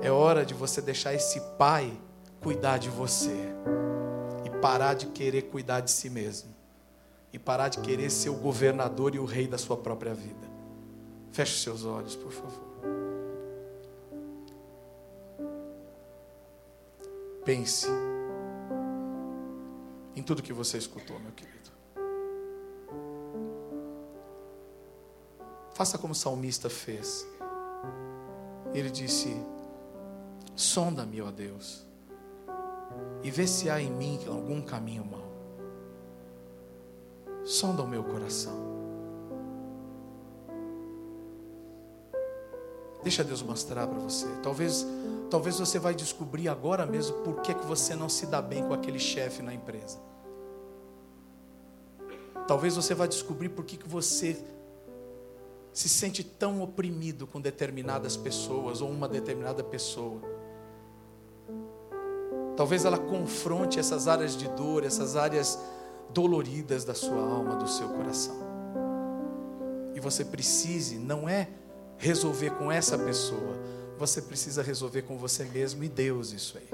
É 0.00 0.10
hora 0.10 0.44
de 0.44 0.54
você 0.54 0.80
deixar 0.80 1.12
esse 1.12 1.40
pai 1.58 1.92
cuidar 2.40 2.78
de 2.78 2.88
você. 2.88 3.36
E 4.44 4.50
parar 4.60 4.94
de 4.94 5.06
querer 5.06 5.42
cuidar 5.42 5.80
de 5.80 5.90
si 5.90 6.08
mesmo. 6.08 6.54
E 7.32 7.38
parar 7.38 7.68
de 7.68 7.80
querer 7.80 8.10
ser 8.10 8.28
o 8.28 8.34
governador 8.34 9.14
e 9.14 9.18
o 9.18 9.24
rei 9.24 9.48
da 9.48 9.58
sua 9.58 9.76
própria 9.76 10.14
vida. 10.14 10.54
Feche 11.32 11.60
seus 11.60 11.84
olhos, 11.84 12.14
por 12.14 12.30
favor. 12.30 12.62
Pense 17.44 17.88
em 20.16 20.22
tudo 20.22 20.42
que 20.42 20.52
você 20.52 20.78
escutou, 20.78 21.18
meu 21.18 21.32
querido. 21.32 21.70
Faça 25.74 25.98
como 25.98 26.12
o 26.12 26.16
salmista 26.16 26.70
fez. 26.70 27.26
Ele 28.72 28.90
disse: 28.90 29.34
Sonda-me, 30.54 31.20
ó 31.20 31.30
Deus, 31.30 31.86
e 33.22 33.30
vê 33.30 33.46
se 33.46 33.68
há 33.70 33.80
em 33.80 33.90
mim 33.90 34.20
algum 34.26 34.62
caminho 34.62 35.04
mau. 35.04 35.32
Sonda 37.44 37.82
o 37.82 37.88
meu 37.88 38.02
coração 38.02 38.73
Deixa 43.04 43.22
Deus 43.22 43.42
mostrar 43.42 43.86
para 43.86 43.98
você. 43.98 44.26
Talvez, 44.42 44.86
talvez 45.30 45.58
você 45.58 45.78
vai 45.78 45.94
descobrir 45.94 46.48
agora 46.48 46.86
mesmo 46.86 47.18
por 47.18 47.42
que, 47.42 47.52
que 47.52 47.66
você 47.66 47.94
não 47.94 48.08
se 48.08 48.24
dá 48.24 48.40
bem 48.40 48.66
com 48.66 48.72
aquele 48.72 48.98
chefe 48.98 49.42
na 49.42 49.52
empresa. 49.52 49.98
Talvez 52.48 52.74
você 52.76 52.94
vai 52.94 53.06
descobrir 53.06 53.50
por 53.50 53.62
que, 53.64 53.76
que 53.76 53.86
você 53.86 54.42
se 55.70 55.88
sente 55.88 56.24
tão 56.24 56.62
oprimido 56.62 57.26
com 57.26 57.40
determinadas 57.40 58.16
pessoas 58.16 58.80
ou 58.80 58.90
uma 58.90 59.06
determinada 59.06 59.62
pessoa. 59.62 60.22
Talvez 62.56 62.86
ela 62.86 62.98
confronte 62.98 63.78
essas 63.78 64.08
áreas 64.08 64.34
de 64.34 64.48
dor, 64.48 64.82
essas 64.82 65.14
áreas 65.14 65.58
doloridas 66.08 66.84
da 66.84 66.94
sua 66.94 67.20
alma, 67.20 67.56
do 67.56 67.68
seu 67.68 67.88
coração. 67.88 68.36
E 69.94 70.00
você 70.00 70.24
precise, 70.24 70.96
não 70.96 71.28
é 71.28 71.48
resolver 71.98 72.50
com 72.50 72.70
essa 72.70 72.98
pessoa, 72.98 73.56
você 73.98 74.20
precisa 74.20 74.62
resolver 74.62 75.02
com 75.02 75.16
você 75.16 75.44
mesmo 75.44 75.84
e 75.84 75.88
Deus 75.88 76.32
isso 76.32 76.58
aí. 76.58 76.68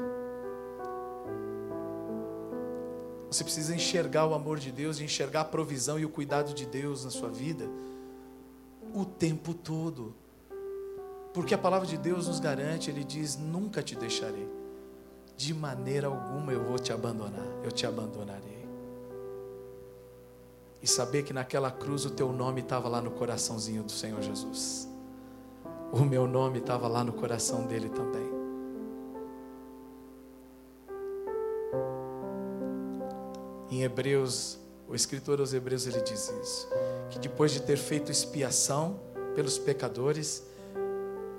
Você 3.30 3.44
precisa 3.44 3.74
enxergar 3.74 4.26
o 4.26 4.34
amor 4.34 4.58
de 4.58 4.72
Deus, 4.72 5.00
enxergar 5.00 5.42
a 5.42 5.44
provisão 5.44 5.98
e 5.98 6.04
o 6.04 6.08
cuidado 6.08 6.52
de 6.52 6.66
Deus 6.66 7.04
na 7.04 7.10
sua 7.10 7.28
vida 7.28 7.68
o 8.94 9.04
tempo 9.04 9.54
todo. 9.54 10.14
Porque 11.32 11.54
a 11.54 11.58
palavra 11.58 11.86
de 11.86 11.96
Deus 11.96 12.26
nos 12.26 12.40
garante, 12.40 12.90
ele 12.90 13.04
diz: 13.04 13.36
"Nunca 13.36 13.82
te 13.82 13.94
deixarei. 13.94 14.48
De 15.36 15.54
maneira 15.54 16.08
alguma 16.08 16.52
eu 16.52 16.64
vou 16.64 16.78
te 16.78 16.92
abandonar. 16.92 17.46
Eu 17.62 17.70
te 17.70 17.86
abandonarei." 17.86 18.66
E 20.82 20.86
saber 20.86 21.22
que 21.22 21.32
naquela 21.32 21.70
cruz 21.70 22.04
o 22.04 22.10
teu 22.10 22.32
nome 22.32 22.62
estava 22.62 22.88
lá 22.88 23.00
no 23.00 23.10
coraçãozinho 23.10 23.82
do 23.82 23.92
Senhor 23.92 24.20
Jesus. 24.22 24.89
O 25.92 26.04
meu 26.04 26.26
nome 26.26 26.58
estava 26.58 26.86
lá 26.86 27.02
no 27.02 27.12
coração 27.12 27.66
dele 27.66 27.88
também. 27.88 28.30
Em 33.70 33.82
Hebreus, 33.82 34.58
o 34.88 34.94
escritor 34.94 35.40
aos 35.40 35.52
Hebreus 35.52 35.86
ele 35.86 36.00
diz 36.00 36.28
isso, 36.42 36.68
que 37.10 37.18
depois 37.18 37.50
de 37.52 37.62
ter 37.62 37.76
feito 37.76 38.10
expiação 38.10 39.00
pelos 39.34 39.58
pecadores, 39.58 40.44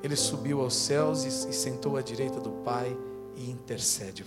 ele 0.04 0.16
subiu 0.16 0.62
aos 0.62 0.76
céus 0.76 1.24
e, 1.24 1.50
e 1.50 1.54
sentou 1.54 1.96
à 1.96 2.02
direita 2.02 2.40
do 2.40 2.52
Pai 2.64 2.96
e 3.36 3.50
intercede. 3.50 4.26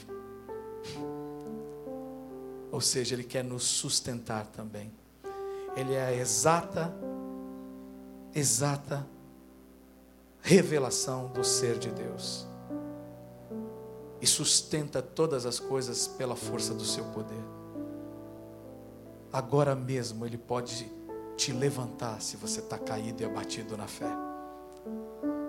Ou 2.71 2.81
seja, 2.81 3.15
ele 3.15 3.25
quer 3.25 3.45
nos 3.45 3.63
sustentar 3.63 4.47
também. 4.47 4.93
Ele 5.77 5.95
é 5.95 6.07
a 6.07 6.13
exata, 6.15 6.95
exata 8.35 9.07
revelação 10.47 11.29
do 11.29 11.43
ser 11.43 11.79
de 11.79 11.91
Deus. 11.91 12.47
E 14.21 14.27
sustenta 14.27 15.01
todas 15.01 15.47
as 15.47 15.59
coisas 15.59 16.07
pela 16.07 16.37
força 16.37 16.75
do 16.75 16.85
seu 16.85 17.03
poder. 17.07 17.43
Agora 19.33 19.75
mesmo 19.75 20.27
Ele 20.27 20.37
pode 20.37 20.93
te 21.35 21.51
levantar 21.51 22.21
se 22.21 22.37
você 22.37 22.61
está 22.61 22.79
caído 22.79 23.23
e 23.23 23.25
abatido 23.25 23.75
na 23.75 23.87
fé. 23.87 24.11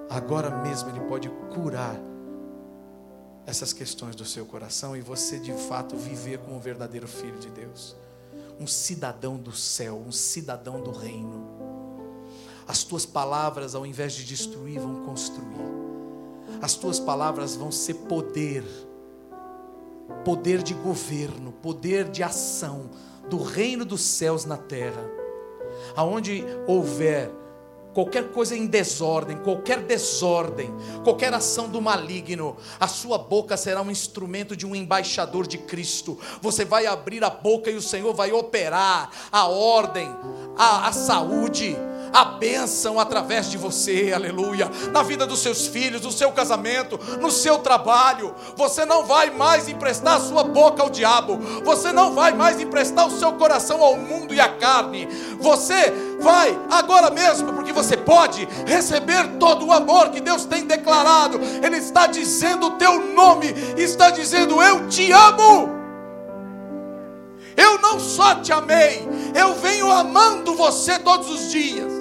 Agora 0.09 0.49
mesmo 0.49 0.89
Ele 0.89 1.01
pode 1.01 1.29
curar 1.53 1.99
essas 3.45 3.73
questões 3.73 4.15
do 4.15 4.23
seu 4.23 4.45
coração 4.45 4.95
e 4.95 5.01
você 5.01 5.39
de 5.39 5.53
fato 5.67 5.97
viver 5.97 6.39
como 6.39 6.55
um 6.55 6.59
verdadeiro 6.59 7.07
filho 7.07 7.37
de 7.37 7.49
Deus, 7.49 7.97
um 8.57 8.65
cidadão 8.65 9.35
do 9.35 9.51
céu, 9.51 10.01
um 10.07 10.11
cidadão 10.11 10.81
do 10.81 10.91
reino. 10.91 11.64
As 12.67 12.83
tuas 12.83 13.05
palavras, 13.05 13.75
ao 13.75 13.85
invés 13.85 14.13
de 14.13 14.25
destruir, 14.25 14.79
vão 14.79 15.03
construir. 15.03 15.45
As 16.61 16.73
tuas 16.73 16.99
palavras 16.99 17.55
vão 17.55 17.71
ser 17.71 17.93
poder, 17.93 18.63
poder 20.23 20.63
de 20.63 20.73
governo, 20.73 21.51
poder 21.51 22.09
de 22.09 22.23
ação 22.23 22.89
do 23.29 23.41
reino 23.41 23.85
dos 23.85 24.01
céus 24.01 24.45
na 24.45 24.57
terra. 24.57 25.03
Aonde 25.95 26.43
houver 26.67 27.31
qualquer 27.93 28.29
coisa 28.31 28.57
em 28.57 28.67
desordem, 28.67 29.37
qualquer 29.37 29.79
desordem, 29.81 30.69
qualquer 31.03 31.33
ação 31.33 31.69
do 31.69 31.81
maligno, 31.81 32.57
a 32.77 32.89
sua 32.89 33.17
boca 33.17 33.55
será 33.55 33.81
um 33.81 33.89
instrumento 33.89 34.55
de 34.55 34.65
um 34.65 34.75
embaixador 34.75 35.47
de 35.47 35.57
Cristo. 35.57 36.19
Você 36.41 36.65
vai 36.65 36.85
abrir 36.85 37.23
a 37.23 37.29
boca 37.29 37.71
e 37.71 37.75
o 37.75 37.81
Senhor 37.81 38.13
vai 38.13 38.33
operar 38.33 39.09
a 39.31 39.47
ordem, 39.47 40.09
a, 40.57 40.89
a 40.89 40.91
saúde, 40.91 41.75
a 42.15 42.23
bênção 42.23 42.97
através 42.97 43.51
de 43.51 43.57
você, 43.57 44.13
aleluia, 44.15 44.71
na 44.89 45.03
vida 45.03 45.27
dos 45.27 45.39
seus 45.39 45.67
filhos, 45.67 46.01
no 46.01 46.13
seu 46.13 46.31
casamento, 46.31 46.97
no 47.19 47.29
seu 47.29 47.57
trabalho. 47.57 48.33
Você 48.55 48.85
não 48.85 49.05
vai 49.05 49.29
mais 49.29 49.67
emprestar 49.67 50.15
a 50.15 50.19
sua 50.21 50.41
boca 50.41 50.81
ao 50.81 50.89
diabo, 50.89 51.37
você 51.65 51.91
não 51.91 52.13
vai 52.13 52.31
mais 52.31 52.61
emprestar 52.61 53.05
o 53.05 53.19
seu 53.19 53.33
coração 53.33 53.83
ao 53.83 53.97
mundo 53.97 54.33
e 54.33 54.39
à 54.39 54.47
carne. 54.47 55.09
Você 55.41 55.91
vai 56.21 56.57
agora 56.71 57.11
mesmo, 57.11 57.51
porque 57.51 57.73
você 57.73 57.97
pode 57.97 58.47
receber 58.65 59.37
todo 59.37 59.65
o 59.65 59.73
amor 59.73 60.09
que 60.09 60.21
Deus 60.21 60.45
tem 60.45 60.65
declarado. 60.65 61.37
Ele 61.61 61.77
está 61.77 62.07
dizendo 62.07 62.67
o 62.67 62.71
teu 62.77 63.13
nome, 63.13 63.47
está 63.75 64.09
dizendo: 64.09 64.61
Eu 64.61 64.87
te 64.87 65.11
amo. 65.11 65.75
Eu 67.57 67.77
não 67.79 67.99
só 67.99 68.35
te 68.35 68.51
amei, 68.53 69.07
eu 69.33 69.55
venho 69.55 69.89
amando 69.91 70.55
você 70.55 70.99
todos 70.99 71.29
os 71.29 71.51
dias. 71.51 71.94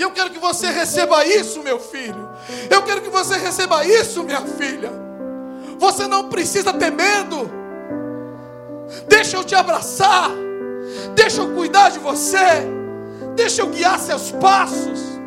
E 0.00 0.02
eu 0.02 0.10
quero 0.12 0.30
que 0.30 0.38
você 0.38 0.70
receba 0.70 1.26
isso, 1.26 1.62
meu 1.62 1.78
filho. 1.78 2.30
Eu 2.70 2.82
quero 2.82 3.02
que 3.02 3.10
você 3.10 3.36
receba 3.36 3.84
isso, 3.84 4.24
minha 4.24 4.40
filha. 4.40 4.90
Você 5.78 6.06
não 6.06 6.30
precisa 6.30 6.72
ter 6.72 6.90
medo. 6.90 7.50
Deixa 9.06 9.36
eu 9.36 9.44
te 9.44 9.54
abraçar. 9.54 10.30
Deixa 11.14 11.42
eu 11.42 11.54
cuidar 11.54 11.90
de 11.90 11.98
você. 11.98 12.38
Deixa 13.36 13.60
eu 13.60 13.66
guiar 13.66 13.98
seus 13.98 14.32
passos. 14.32 15.20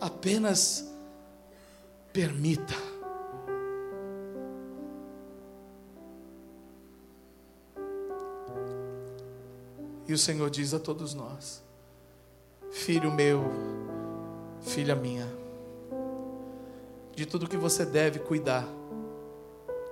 Apenas 0.00 0.84
permita. 2.12 2.95
E 10.08 10.12
o 10.12 10.18
Senhor 10.18 10.48
diz 10.50 10.72
a 10.72 10.78
todos 10.78 11.14
nós: 11.14 11.62
Filho 12.70 13.10
meu, 13.10 13.42
filha 14.60 14.94
minha, 14.94 15.26
de 17.14 17.26
tudo 17.26 17.48
que 17.48 17.56
você 17.56 17.84
deve 17.84 18.20
cuidar, 18.20 18.66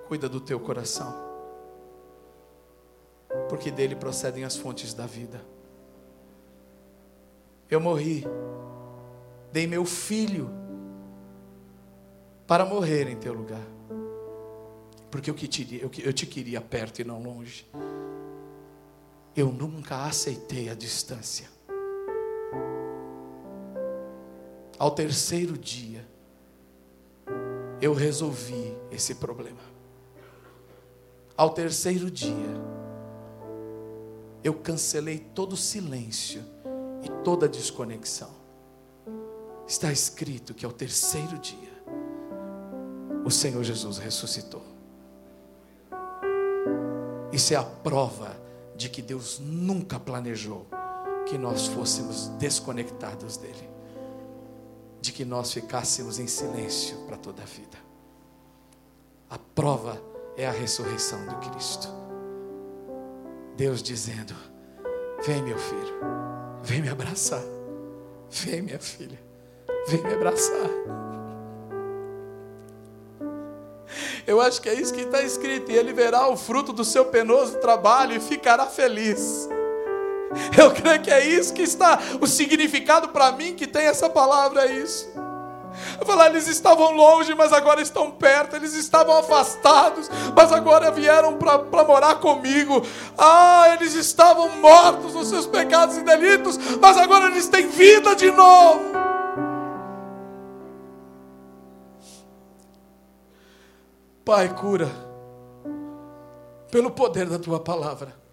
cuida 0.07 0.29
do 0.29 0.41
teu 0.41 0.61
coração, 0.61 1.13
porque 3.49 3.71
dele 3.71 3.97
procedem 3.97 4.45
as 4.45 4.57
fontes 4.57 4.95
da 4.95 5.07
vida. 5.07 5.41
Eu 7.69 7.81
morri, 7.81 8.25
dei 9.51 9.67
meu 9.67 9.85
filho 9.85 10.49
para 12.47 12.65
morrer 12.65 13.09
em 13.09 13.17
teu 13.17 13.33
lugar, 13.33 13.67
porque 15.11 15.29
eu, 15.29 15.35
te, 15.35 15.81
eu 16.05 16.13
te 16.13 16.27
queria 16.27 16.61
perto 16.61 17.01
e 17.01 17.05
não 17.05 17.21
longe 17.21 17.67
eu 19.37 19.51
nunca 19.51 20.05
aceitei 20.05 20.69
a 20.69 20.75
distância. 20.75 21.49
Ao 24.79 24.91
terceiro 24.91 25.59
dia, 25.59 26.07
eu 27.81 27.93
resolvi 27.95 28.77
esse 28.91 29.17
problema. 29.17 29.61
Ao 31.37 31.51
terceiro 31.51 32.11
dia, 32.11 32.55
eu 34.43 34.55
cancelei 34.55 35.19
todo 35.19 35.57
silêncio 35.57 36.43
e 37.03 37.09
toda 37.25 37.49
desconexão. 37.49 38.31
Está 39.67 39.91
escrito 39.91 40.55
que 40.55 40.65
ao 40.65 40.73
terceiro 40.73 41.39
dia, 41.39 41.75
o 43.25 43.31
Senhor 43.31 43.65
Jesus 43.65 43.99
ressuscitou. 43.99 44.63
Isso 47.33 47.53
é 47.53 47.57
a 47.57 47.65
prova 47.65 48.44
de 48.77 48.89
que 48.89 49.01
Deus 49.01 49.39
nunca 49.39 49.99
planejou 49.99 50.67
que 51.27 51.39
nós 51.39 51.67
fôssemos 51.67 52.29
desconectados 52.39 53.37
dele, 53.37 53.69
de 55.01 55.13
que 55.13 55.25
nós 55.25 55.53
ficássemos 55.53 56.19
em 56.19 56.27
silêncio 56.27 56.99
para 57.07 57.17
toda 57.17 57.43
a 57.43 57.47
vida. 57.47 57.79
A 59.31 59.39
prova 59.39 60.01
é 60.37 60.47
a 60.47 60.53
ressurreição 60.53 61.25
do 61.27 61.37
Cristo. 61.37 61.89
Deus 63.57 63.83
dizendo: 63.83 64.35
Vem, 65.25 65.43
meu 65.43 65.59
filho, 65.59 65.95
vem 66.63 66.83
me 66.83 66.89
abraçar, 66.89 67.43
vem, 68.31 68.63
minha 68.63 68.79
filha, 68.79 69.19
vem 69.89 70.03
me 70.03 70.15
abraçar. 70.15 70.71
Eu 74.27 74.41
acho 74.41 74.61
que 74.61 74.69
é 74.69 74.75
isso 74.75 74.93
que 74.93 75.03
está 75.03 75.21
escrito. 75.23 75.71
E 75.71 75.77
ele 75.77 75.93
verá 75.93 76.29
o 76.29 76.37
fruto 76.37 76.73
do 76.73 76.85
seu 76.85 77.05
penoso 77.07 77.59
trabalho 77.59 78.17
e 78.17 78.21
ficará 78.21 78.67
feliz. 78.67 79.49
Eu 80.57 80.71
creio 80.73 81.01
que 81.01 81.11
é 81.11 81.27
isso 81.27 81.53
que 81.53 81.63
está 81.63 81.99
o 82.21 82.27
significado 82.27 83.09
para 83.09 83.33
mim 83.33 83.55
que 83.55 83.67
tem 83.67 83.87
essa 83.87 84.09
palavra, 84.09 84.67
é 84.67 84.73
isso. 84.73 85.09
Eu 86.01 86.07
falar, 86.07 86.29
eles 86.31 86.47
estavam 86.47 86.93
longe, 86.93 87.35
mas 87.35 87.53
agora 87.53 87.81
estão 87.81 88.11
perto. 88.11 88.55
Eles 88.57 88.75
estavam 88.75 89.19
afastados, 89.19 90.09
mas 90.35 90.53
agora 90.53 90.91
vieram 90.91 91.35
para 91.37 91.85
morar 91.85 92.17
comigo. 92.17 92.85
Ah, 93.19 93.71
eles 93.75 93.95
estavam 93.95 94.49
mortos 94.61 95.15
nos 95.15 95.29
seus 95.29 95.47
pecados 95.47 95.97
e 95.97 96.03
delitos, 96.03 96.59
mas 96.81 96.97
agora 96.97 97.27
eles 97.27 97.49
têm 97.49 97.69
vida 97.69 98.15
de 98.15 98.31
novo. 98.31 99.04
Pai, 104.25 104.55
cura, 104.55 104.91
pelo 106.71 106.91
poder 106.91 107.29
da 107.29 107.39
tua 107.39 107.61
palavra 107.61 108.25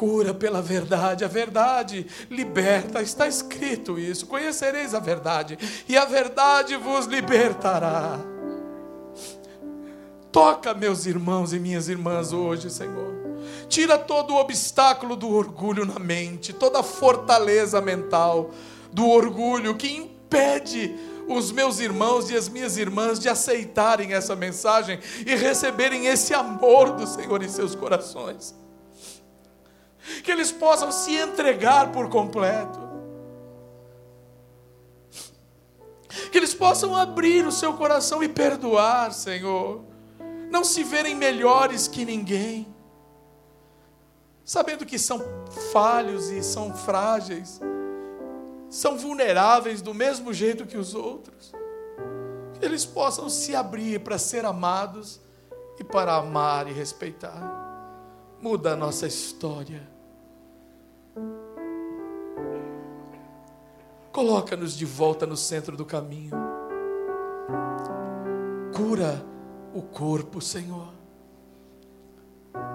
cura 0.00 0.32
pela 0.32 0.62
verdade. 0.62 1.26
A 1.26 1.28
verdade 1.28 2.06
liberta, 2.30 3.02
está 3.02 3.28
escrito 3.28 3.98
isso. 3.98 4.26
Conhecereis 4.26 4.94
a 4.94 4.98
verdade, 4.98 5.58
e 5.86 5.94
a 5.94 6.06
verdade 6.06 6.74
vos 6.74 7.04
libertará. 7.04 8.18
Toca, 10.32 10.72
meus 10.72 11.04
irmãos 11.04 11.52
e 11.52 11.58
minhas 11.58 11.86
irmãs, 11.86 12.32
hoje, 12.32 12.70
Senhor. 12.70 13.12
Tira 13.68 13.98
todo 13.98 14.32
o 14.32 14.40
obstáculo 14.40 15.16
do 15.16 15.28
orgulho 15.28 15.84
na 15.84 15.98
mente, 15.98 16.54
toda 16.54 16.80
a 16.80 16.82
fortaleza 16.82 17.78
mental 17.82 18.52
do 18.90 19.06
orgulho 19.06 19.74
que 19.74 19.94
impede 19.94 20.96
os 21.30 21.52
meus 21.52 21.78
irmãos 21.78 22.28
e 22.28 22.36
as 22.36 22.48
minhas 22.48 22.76
irmãs 22.76 23.20
de 23.20 23.28
aceitarem 23.28 24.12
essa 24.14 24.34
mensagem 24.34 24.98
e 25.24 25.34
receberem 25.36 26.06
esse 26.06 26.34
amor 26.34 26.92
do 26.92 27.06
Senhor 27.06 27.40
em 27.42 27.48
seus 27.48 27.74
corações. 27.74 28.52
Que 30.24 30.32
eles 30.32 30.50
possam 30.50 30.90
se 30.90 31.14
entregar 31.14 31.92
por 31.92 32.08
completo, 32.08 32.80
que 36.32 36.38
eles 36.38 36.52
possam 36.52 36.96
abrir 36.96 37.46
o 37.46 37.52
seu 37.52 37.74
coração 37.74 38.22
e 38.24 38.28
perdoar, 38.28 39.12
Senhor, 39.12 39.84
não 40.50 40.64
se 40.64 40.82
verem 40.82 41.14
melhores 41.14 41.86
que 41.86 42.04
ninguém, 42.04 42.74
sabendo 44.44 44.84
que 44.84 44.98
são 44.98 45.22
falhos 45.72 46.28
e 46.30 46.42
são 46.42 46.74
frágeis, 46.74 47.60
são 48.70 48.96
vulneráveis 48.96 49.82
do 49.82 49.92
mesmo 49.92 50.32
jeito 50.32 50.64
que 50.64 50.78
os 50.78 50.94
outros, 50.94 51.52
que 52.54 52.64
eles 52.64 52.86
possam 52.86 53.28
se 53.28 53.54
abrir 53.54 54.00
para 54.00 54.16
ser 54.16 54.44
amados 54.44 55.20
e 55.78 55.84
para 55.84 56.14
amar 56.14 56.68
e 56.68 56.72
respeitar. 56.72 57.58
Muda 58.40 58.72
a 58.72 58.76
nossa 58.76 59.06
história. 59.06 59.86
Coloca-nos 64.12 64.76
de 64.76 64.84
volta 64.84 65.26
no 65.26 65.36
centro 65.36 65.76
do 65.76 65.84
caminho. 65.84 66.36
Cura 68.74 69.24
o 69.74 69.82
corpo, 69.82 70.40
Senhor. 70.40 70.92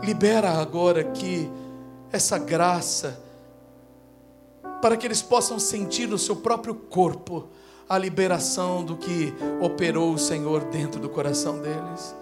Libera 0.03 0.51
agora 0.51 1.03
que 1.03 1.49
essa 2.11 2.37
graça, 2.37 3.19
para 4.85 4.95
que 4.95 5.07
eles 5.07 5.19
possam 5.19 5.57
sentir 5.57 6.07
no 6.07 6.15
seu 6.15 6.35
próprio 6.35 6.75
corpo 6.75 7.47
a 7.89 7.97
liberação 7.97 8.83
do 8.83 8.95
que 8.95 9.33
operou 9.59 10.13
o 10.13 10.19
Senhor 10.19 10.65
dentro 10.65 11.01
do 11.01 11.09
coração 11.09 11.57
deles. 11.57 12.15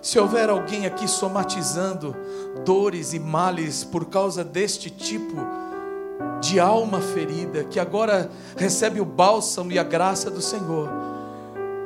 Se 0.00 0.18
houver 0.18 0.48
alguém 0.48 0.86
aqui 0.86 1.06
somatizando 1.06 2.16
dores 2.64 3.12
e 3.12 3.18
males 3.18 3.84
por 3.84 4.06
causa 4.06 4.42
deste 4.42 4.88
tipo 4.88 5.36
de 6.40 6.58
alma 6.58 7.02
ferida, 7.02 7.64
que 7.64 7.78
agora 7.78 8.30
recebe 8.56 8.98
o 8.98 9.04
bálsamo 9.04 9.70
e 9.72 9.78
a 9.78 9.84
graça 9.84 10.30
do 10.30 10.40
Senhor, 10.40 10.88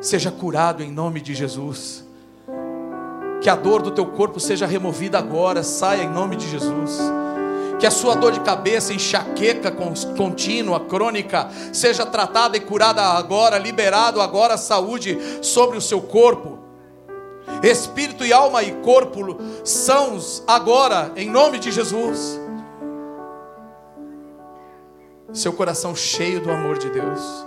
seja 0.01 0.31
curado 0.31 0.81
em 0.81 0.93
nome 0.93 1.20
de 1.20 1.35
Jesus. 1.35 2.05
Que 3.43 3.51
a 3.51 3.57
dor 3.57 3.83
do 3.83 3.91
teu 3.91 4.07
corpo 4.07 4.39
seja 4.39 4.64
removida 4.64 5.18
agora, 5.18 5.64
saia 5.64 6.05
em 6.05 6.09
nome 6.09 6.37
de 6.37 6.49
Jesus. 6.49 7.01
Que 7.81 7.87
a 7.87 7.91
sua 7.91 8.14
dor 8.14 8.33
de 8.33 8.41
cabeça, 8.41 8.93
enxaqueca 8.93 9.72
contínua, 10.16 10.81
crônica, 10.81 11.49
seja 11.72 12.05
tratada 12.05 12.57
e 12.57 12.61
curada 12.61 13.03
agora, 13.03 13.57
liberado 13.57 14.20
agora 14.20 14.55
a 14.55 14.59
saúde 14.59 15.18
sobre 15.41 15.78
o 15.78 15.81
seu 15.81 16.03
corpo. 16.03 16.59
Espírito 17.62 18.24
e 18.24 18.33
alma 18.33 18.62
e 18.62 18.72
corpo 18.83 19.39
sãos 19.64 20.45
agora, 20.47 21.11
em 21.16 21.31
nome 21.31 21.59
de 21.59 21.72
Jesus. 21.72 22.39
Seu 25.33 25.53
coração 25.53 25.95
cheio 25.95 26.41
do 26.41 26.51
amor 26.51 26.76
de 26.76 26.91
Deus, 26.91 27.47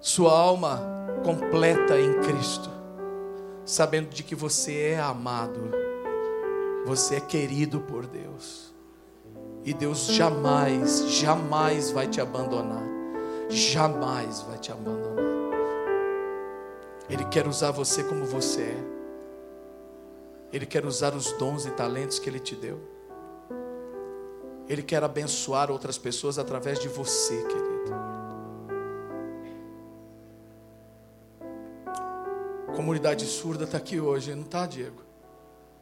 sua 0.00 0.32
alma 0.38 0.80
completa 1.24 1.98
em 2.00 2.20
Cristo, 2.20 2.70
sabendo 3.64 4.08
de 4.08 4.22
que 4.22 4.34
você 4.34 4.92
é 4.92 5.00
amado, 5.00 5.85
você 6.86 7.16
é 7.16 7.20
querido 7.20 7.80
por 7.80 8.06
Deus, 8.06 8.72
e 9.64 9.74
Deus 9.74 10.06
jamais, 10.06 11.10
jamais 11.10 11.90
vai 11.90 12.06
te 12.06 12.20
abandonar, 12.20 12.84
jamais 13.50 14.40
vai 14.42 14.56
te 14.56 14.70
abandonar. 14.70 15.26
Ele 17.10 17.24
quer 17.24 17.46
usar 17.46 17.72
você 17.72 18.04
como 18.04 18.24
você 18.24 18.62
é, 18.62 18.96
Ele 20.52 20.64
quer 20.64 20.86
usar 20.86 21.14
os 21.14 21.32
dons 21.32 21.66
e 21.66 21.70
talentos 21.72 22.20
que 22.20 22.30
Ele 22.30 22.40
te 22.40 22.54
deu. 22.54 22.80
Ele 24.68 24.82
quer 24.82 25.02
abençoar 25.02 25.70
outras 25.70 25.98
pessoas 25.98 26.38
através 26.38 26.78
de 26.78 26.88
você, 26.88 27.42
querido. 27.42 27.76
comunidade 32.76 33.24
surda 33.24 33.64
está 33.64 33.78
aqui 33.78 33.98
hoje, 33.98 34.34
não 34.34 34.42
está, 34.42 34.66
Diego? 34.66 35.05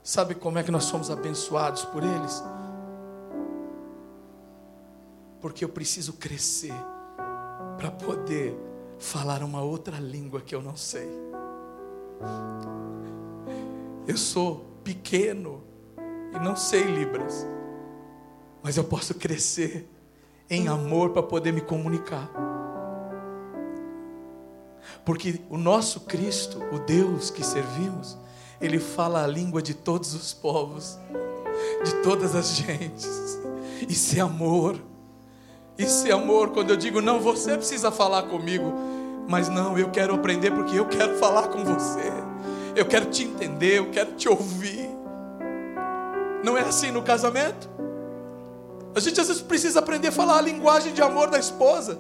Sabe 0.05 0.37
como 0.37 0.59
é 0.59 0.63
que 0.63 0.71
nós 0.71 0.85
somos 0.85 1.11
abençoados 1.11 1.85
por 1.87 2.05
eles? 2.05 2.45
Porque 5.41 5.65
eu 5.65 5.69
preciso 5.69 6.13
crescer 6.13 6.75
para 7.77 7.91
poder 7.91 8.57
falar 9.01 9.43
uma 9.43 9.63
outra 9.63 9.99
língua 9.99 10.41
que 10.41 10.55
eu 10.55 10.63
não 10.63 10.77
sei. 10.77 11.09
Eu 14.07 14.17
sou 14.17 14.79
pequeno 14.85 15.65
e 16.33 16.39
não 16.39 16.55
sei 16.55 16.85
Libras 16.85 17.45
mas 18.65 18.79
eu 18.79 18.85
posso 18.85 19.15
crescer 19.15 19.87
em 20.49 20.69
amor 20.69 21.11
para 21.11 21.23
poder 21.23 21.53
me 21.53 21.61
comunicar. 21.61 22.31
Porque 25.05 25.43
o 25.51 25.59
nosso 25.59 26.01
Cristo, 26.01 26.59
o 26.73 26.79
Deus 26.79 27.29
que 27.29 27.45
servimos, 27.45 28.17
ele 28.61 28.79
fala 28.79 29.25
a 29.25 29.27
língua 29.27 29.63
de 29.63 29.75
todos 29.75 30.15
os 30.15 30.33
povos, 30.33 30.99
de 31.85 31.95
todas 32.03 32.35
as 32.35 32.57
gentes. 32.57 33.39
Isso 33.89 34.17
é 34.17 34.21
amor. 34.21 34.77
Isso 35.77 36.07
é 36.07 36.13
amor 36.13 36.51
quando 36.51 36.71
eu 36.71 36.77
digo, 36.77 37.01
não, 37.01 37.19
você 37.19 37.57
precisa 37.57 37.91
falar 37.91 38.25
comigo, 38.25 38.73
mas 39.29 39.49
não, 39.49 39.77
eu 39.77 39.91
quero 39.91 40.15
aprender 40.15 40.53
porque 40.53 40.79
eu 40.79 40.87
quero 40.87 41.17
falar 41.19 41.49
com 41.49 41.65
você. 41.65 42.13
Eu 42.77 42.87
quero 42.87 43.07
te 43.07 43.25
entender, 43.25 43.79
eu 43.79 43.91
quero 43.91 44.13
te 44.13 44.29
ouvir. 44.29 44.89
Não 46.45 46.57
é 46.57 46.61
assim 46.61 46.91
no 46.91 47.03
casamento? 47.03 47.69
A 48.95 49.01
gente 49.01 49.21
às 49.21 49.27
vezes 49.27 49.43
precisa 49.43 49.81
aprender 49.81 50.09
a 50.09 50.13
falar 50.13 50.39
a 50.39 50.41
linguagem 50.41 50.93
de 50.93 51.03
amor 51.03 51.29
da 51.29 51.39
esposa, 51.39 51.99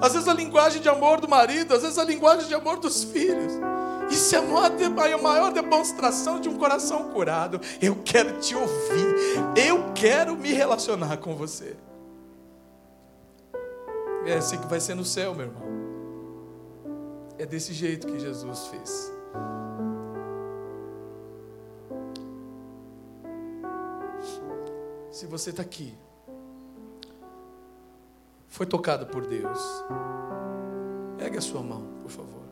às 0.00 0.12
vezes 0.12 0.28
a 0.28 0.34
linguagem 0.34 0.80
de 0.80 0.88
amor 0.88 1.20
do 1.20 1.28
marido, 1.28 1.74
às 1.74 1.82
vezes 1.82 1.98
a 1.98 2.04
linguagem 2.04 2.46
de 2.46 2.54
amor 2.54 2.78
dos 2.78 3.02
filhos. 3.02 3.52
Isso 4.10 4.34
é 4.34 4.38
a 4.38 5.18
maior 5.18 5.52
demonstração 5.52 6.40
de 6.40 6.48
um 6.48 6.56
coração 6.56 7.10
curado. 7.10 7.60
Eu 7.80 7.96
quero 8.04 8.38
te 8.38 8.54
ouvir, 8.54 9.14
eu 9.56 9.92
quero 9.94 10.36
me 10.36 10.52
relacionar 10.52 11.16
com 11.18 11.34
você. 11.34 11.76
É 14.24 14.34
assim 14.34 14.58
que 14.58 14.66
vai 14.66 14.80
ser 14.80 14.94
no 14.94 15.04
céu, 15.04 15.34
meu 15.34 15.46
irmão. 15.46 15.62
É 17.38 17.46
desse 17.46 17.72
jeito 17.72 18.06
que 18.06 18.18
Jesus 18.18 18.66
fez. 18.68 19.12
Se 25.10 25.26
você 25.26 25.50
está 25.50 25.62
aqui 25.62 25.96
foi 28.56 28.64
tocado 28.64 29.04
por 29.04 29.26
Deus, 29.26 29.84
ergue 31.18 31.36
a 31.36 31.42
sua 31.42 31.62
mão, 31.62 31.86
por 32.00 32.10
favor. 32.10 32.42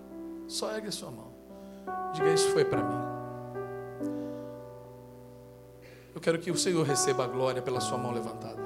Só 0.46 0.70
ergue 0.70 0.88
a 0.88 0.92
sua 0.92 1.10
mão. 1.10 1.23
Diga: 2.14 2.32
Isso 2.32 2.50
foi 2.50 2.64
para 2.64 2.82
mim. 2.82 3.04
Eu 6.14 6.20
quero 6.20 6.38
que 6.38 6.50
o 6.50 6.56
Senhor 6.56 6.86
receba 6.86 7.24
a 7.24 7.26
glória 7.26 7.60
pela 7.60 7.80
sua 7.80 7.98
mão 7.98 8.12
levantada. 8.12 8.62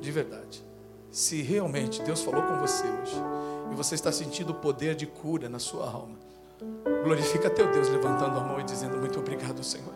De 0.00 0.10
verdade. 0.10 0.64
Se 1.10 1.42
realmente 1.42 2.02
Deus 2.02 2.22
falou 2.22 2.42
com 2.42 2.56
você 2.56 2.84
hoje 2.86 3.22
e 3.70 3.74
você 3.74 3.94
está 3.94 4.10
sentindo 4.10 4.52
o 4.52 4.54
poder 4.54 4.94
de 4.94 5.06
cura 5.06 5.46
na 5.46 5.58
sua 5.58 5.84
alma, 5.84 6.16
glorifica 7.04 7.50
teu 7.50 7.70
Deus 7.70 7.90
levantando 7.90 8.38
a 8.38 8.40
mão 8.42 8.58
e 8.58 8.64
dizendo: 8.64 8.96
Muito 8.96 9.20
obrigado, 9.20 9.62
Senhor. 9.62 9.92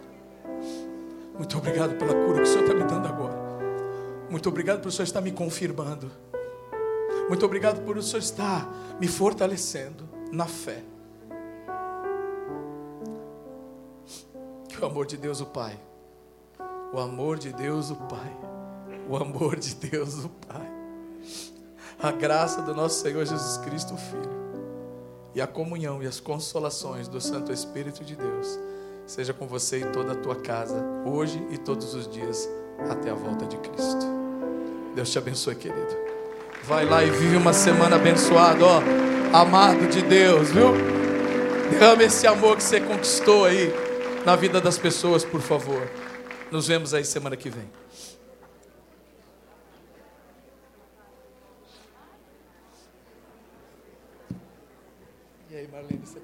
Muito 1.35 1.57
obrigado 1.57 1.97
pela 1.97 2.13
cura 2.13 2.43
que 2.43 2.43
o 2.43 2.47
Senhor 2.47 2.63
está 2.63 2.75
me 2.75 2.85
dando 2.85 3.09
agora. 3.09 3.47
Muito 4.29 4.49
obrigado 4.49 4.81
por 4.81 4.89
o 4.89 4.93
Senhor 4.93 5.05
estar 5.05 5.23
me 5.23 5.33
confirmando. 5.33 6.11
Muito 7.29 7.45
obrigado 7.47 7.81
por 7.85 7.97
o 7.97 8.03
Senhor 8.03 8.21
estar 8.21 8.69
me 9.01 9.09
fortalecendo 9.09 10.07
na 10.31 10.47
fé. 10.47 10.83
Que 14.77 14.85
o 14.85 14.87
amor 14.87 15.07
de 15.07 15.17
Deus, 15.17 15.41
o 15.41 15.47
Pai, 15.47 15.75
o 16.93 17.01
amor 17.01 17.39
de 17.39 17.51
Deus, 17.51 17.91
o 17.91 17.95
Pai, 17.95 18.37
o 19.09 19.17
amor 19.17 19.57
de 19.57 19.75
Deus, 19.75 20.23
o 20.23 20.29
Pai, 20.29 20.71
a 21.99 22.13
graça 22.13 22.61
do 22.61 22.75
nosso 22.75 23.01
Senhor 23.01 23.25
Jesus 23.25 23.57
Cristo, 23.65 23.95
o 23.95 23.97
Filho, 23.97 24.31
e 25.35 25.41
a 25.41 25.47
comunhão 25.47 26.03
e 26.03 26.07
as 26.07 26.21
consolações 26.21 27.09
do 27.09 27.23
Santo 27.23 27.55
Espírito 27.55 28.05
de 28.05 28.17
Deus, 28.17 28.59
seja 29.07 29.33
com 29.33 29.47
você 29.47 29.79
e 29.79 29.87
toda 29.87 30.13
a 30.13 30.17
tua 30.17 30.37
casa, 30.37 30.85
hoje 31.07 31.43
e 31.51 31.57
todos 31.57 31.95
os 31.95 32.07
dias, 32.07 32.47
até 32.91 33.09
a 33.09 33.15
volta 33.15 33.47
de 33.47 33.57
Cristo. 33.57 34.05
Deus 34.95 35.11
te 35.11 35.17
abençoe, 35.17 35.55
querido. 35.55 35.97
Vai 36.65 36.85
lá 36.85 37.03
e 37.03 37.09
vive 37.09 37.37
uma 37.39 37.55
semana 37.55 37.97
abençoada, 37.97 38.63
ó, 38.63 38.83
amado 39.33 39.87
de 39.89 40.03
Deus, 40.03 40.51
viu? 40.51 40.75
Derrama 41.71 42.03
esse 42.03 42.27
amor 42.27 42.59
que 42.59 42.63
você 42.63 42.79
conquistou 42.79 43.47
aí 43.47 43.86
na 44.27 44.35
vida 44.35 44.61
das 44.61 44.77
pessoas, 44.77 45.25
por 45.25 45.41
favor. 45.41 45.89
Nos 46.51 46.67
vemos 46.67 46.93
aí 46.93 47.05
semana 47.05 47.37
que 47.37 47.49
vem. 47.49 47.71
E 55.49 55.55
aí, 55.55 55.69
Marlene, 55.69 56.05
você? 56.05 56.19